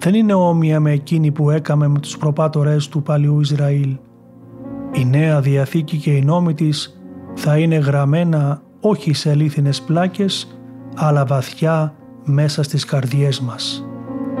δεν 0.00 0.14
είναι 0.14 0.34
όμοια 0.34 0.80
με 0.80 0.90
εκείνη 0.90 1.30
που 1.30 1.50
έκαμε 1.50 1.88
με 1.88 1.98
τους 1.98 2.18
προπάτορες 2.18 2.88
του 2.88 3.02
παλιού 3.02 3.40
Ισραήλ. 3.40 3.96
Η 4.92 5.04
Νέα 5.04 5.40
Διαθήκη 5.40 5.96
και 5.96 6.10
οι 6.10 6.22
νόμοι 6.22 6.54
της 6.54 7.00
θα 7.34 7.58
είναι 7.58 7.76
γραμμένα 7.76 8.62
όχι 8.80 9.12
σε 9.12 9.30
αλήθινες 9.30 9.82
πλάκες, 9.82 10.58
αλλά 10.94 11.24
βαθιά 11.24 11.94
μέσα 12.24 12.62
στις 12.62 12.84
καρδιές 12.84 13.40
μας. 13.40 13.84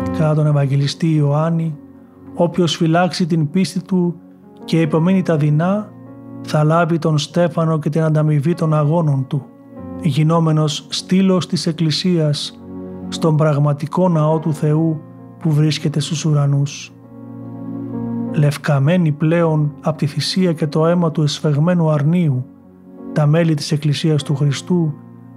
Κατά 0.04 0.34
τον 0.34 0.46
Ευαγγελιστή 0.46 1.14
Ιωάννη, 1.14 1.76
όποιος 2.34 2.76
φυλάξει 2.76 3.26
την 3.26 3.50
πίστη 3.50 3.82
του 3.82 4.14
και 4.64 4.80
υπομείνει 4.80 5.22
τα 5.22 5.36
δεινά, 5.36 5.90
θα 6.42 6.64
λάβει 6.64 6.98
τον 6.98 7.18
Στέφανο 7.18 7.78
και 7.78 7.88
την 7.88 8.02
ανταμοιβή 8.02 8.54
των 8.54 8.74
αγώνων 8.74 9.26
του, 9.26 9.46
γινόμενος 10.02 10.86
στήλος 10.88 11.46
της 11.46 11.66
Εκκλησίας 11.66 12.60
στον 13.08 13.36
πραγματικό 13.36 14.08
ναό 14.08 14.38
του 14.38 14.52
Θεού 14.52 15.00
που 15.38 15.50
βρίσκεται 15.50 16.00
στους 16.00 16.24
ουρανούς. 16.24 16.92
Λευκαμένοι 18.32 19.12
πλέον 19.12 19.72
από 19.80 19.98
τη 19.98 20.06
θυσία 20.06 20.52
και 20.52 20.66
το 20.66 20.86
αίμα 20.86 21.10
του 21.10 21.22
εσφεγμένου 21.22 21.90
αρνίου, 21.90 22.44
τα 23.12 23.26
μέλη 23.26 23.54
της 23.54 23.72
Εκκλησίας 23.72 24.22
του 24.22 24.34
Χριστού 24.34 24.94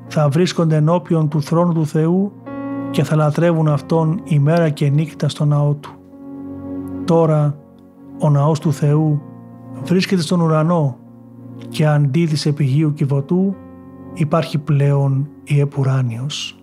θα 0.07 0.29
βρίσκονται 0.29 0.75
ενώπιον 0.75 1.29
του 1.29 1.41
θρόνου 1.41 1.73
του 1.73 1.85
Θεού 1.85 2.31
και 2.91 3.03
θα 3.03 3.15
λατρεύουν 3.15 3.67
Αυτόν 3.67 4.21
ημέρα 4.23 4.69
και 4.69 4.89
νύχτα 4.89 5.29
στο 5.29 5.45
ναό 5.45 5.73
Του. 5.73 5.89
Τώρα 7.05 7.57
ο 8.19 8.29
ναός 8.29 8.59
του 8.59 8.73
Θεού 8.73 9.21
βρίσκεται 9.83 10.21
στον 10.21 10.41
ουρανό 10.41 10.97
και 11.69 11.87
αντί 11.87 12.25
της 12.25 12.45
επιγείου 12.45 12.93
κυβωτού 12.93 13.55
υπάρχει 14.13 14.57
πλέον 14.57 15.27
η 15.43 15.59
Επουράνιος. 15.59 16.58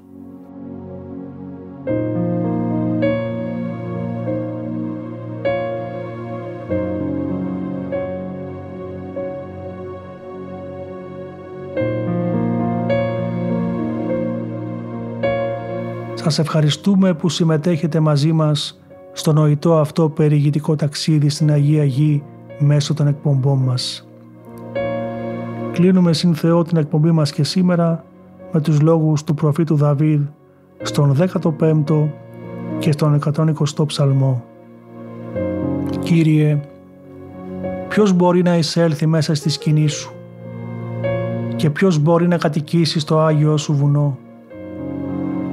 Σας 16.29 16.39
ευχαριστούμε 16.39 17.15
που 17.15 17.29
συμμετέχετε 17.29 18.01
μαζί 18.01 18.33
μας 18.33 18.81
στο 19.13 19.33
νοητό 19.33 19.79
αυτό 19.79 20.09
περιηγητικό 20.09 20.77
ταξίδι 20.77 21.29
στην 21.29 21.51
Αγία 21.51 21.85
Γη 21.85 22.23
μέσω 22.59 22.95
των 22.95 23.07
εκπομπών 23.07 23.59
μας. 23.59 24.09
Κλείνουμε 25.73 26.13
συν 26.13 26.35
Θεό 26.35 26.63
την 26.63 26.77
εκπομπή 26.77 27.11
μας 27.11 27.33
και 27.33 27.45
σήμερα 27.45 28.05
με 28.53 28.61
τους 28.61 28.81
λόγους 28.81 29.25
του 29.25 29.35
προφήτου 29.35 29.77
Δαβίδ 29.77 30.21
στον 30.83 31.17
15ο 31.19 32.09
και 32.79 32.93
στον 32.93 33.19
120ο 33.25 33.87
ψαλμό. 33.87 34.45
Κύριε, 35.99 36.61
ποιος 37.89 38.13
μπορεί 38.13 38.43
να 38.43 38.57
εισέλθει 38.57 39.07
μέσα 39.07 39.35
στη 39.35 39.51
σκηνή 39.51 39.89
σου 39.89 40.13
και 41.57 41.71
ποιος 41.71 41.99
μπορεί 41.99 42.29
να 42.29 42.37
κατοικήσει 42.37 43.01
στο 43.01 43.19
Άγιο 43.19 43.57
σου 43.57 43.75
βουνό; 43.75 44.19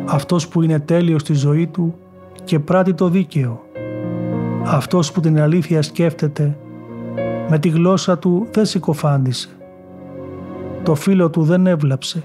Αυτός 0.06 0.48
που 0.48 0.62
είναι 0.62 0.80
τέλειος 0.80 1.22
στη 1.22 1.34
ζωή 1.34 1.68
του 1.68 1.96
και 2.44 2.60
πράττει 2.60 2.94
το 2.94 3.08
δίκαιο, 3.08 3.62
αυτός 4.66 5.12
που 5.12 5.20
την 5.20 5.42
αλήθεια 5.42 5.82
σκέφτεται, 5.82 6.58
με 7.50 7.60
τη 7.60 7.70
γλώσσα 7.70 8.18
του 8.18 8.48
δεν 8.52 8.66
συκοφάντησε, 8.66 9.50
το 10.84 10.96
φίλο 10.96 11.30
του 11.30 11.44
δεν 11.44 11.68
έβλαψε 11.68 12.24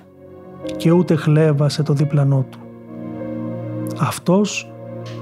και 0.76 0.90
ούτε 0.90 1.14
χλέβασε 1.14 1.82
το 1.82 1.92
διπλανό 1.92 2.46
του. 2.50 2.58
Αυτός 3.98 4.72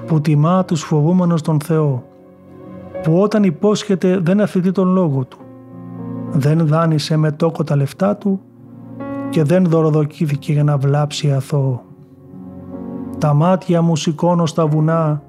που 0.07 0.21
τιμά 0.21 0.65
τους 0.65 0.83
φοβούμενους 0.83 1.43
τον 1.43 1.61
Θεό, 1.61 2.05
που 3.03 3.21
όταν 3.21 3.45
υπόσχεται 3.45 4.19
δεν 4.19 4.41
αφητεί 4.41 4.73
τον 4.73 4.89
λόγο 4.89 5.25
του, 5.25 5.39
δεν 6.33 6.67
δάνεισε 6.67 7.17
με 7.17 7.33
τόκο 7.33 7.65
τα 7.65 7.77
λεφτά 7.77 8.17
του 8.17 8.41
και 9.31 9.43
δεν 9.43 9.65
δωροδοκήθηκε 9.65 10.53
για 10.53 10.65
να 10.65 10.77
βλάψει 10.77 11.33
αθώο. 11.33 11.86
Τα 13.19 13.35
μάτια 13.35 13.83
μου 13.83 13.97
σηκώνω 13.97 14.47
στα 14.47 14.67
βουνά, 14.67 15.23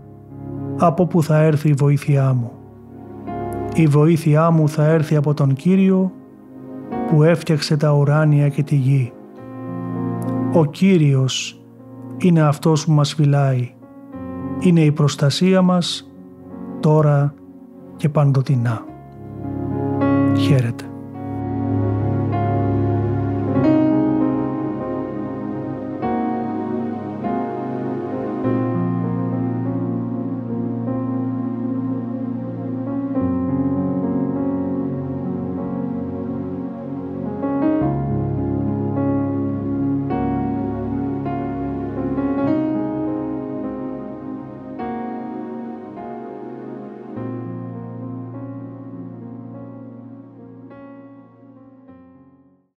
από 0.78 1.06
που 1.06 1.24
θα 1.24 1.38
έρθει 1.38 1.70
η 1.70 1.74
βοήθειά 1.74 2.34
μου. 2.34 2.52
Η 3.74 3.88
βοήθειά 3.88 4.52
μου 4.52 4.70
θα 4.70 4.86
έρθει 4.86 5.16
από 5.16 5.34
τον 5.34 5.54
Κύριο 5.54 6.12
που 7.08 7.24
έφτιαξε 7.24 7.78
τα 7.78 7.92
ουράνια 7.92 8.50
και 8.50 8.64
τη 8.64 8.76
γη. 8.76 9.12
Ο 10.54 10.66
Κύριος 10.66 11.62
είναι 12.18 12.42
αυτός 12.42 12.86
που 12.86 12.92
μας 12.92 13.14
φυλάει. 13.14 13.72
Είναι 14.60 14.82
η 14.82 14.92
προστασία 14.92 15.62
μας 15.62 16.12
τώρα 16.80 17.34
και 17.96 18.10
παντοτινά. 18.10 18.86
Χαίρετε. 20.38 20.86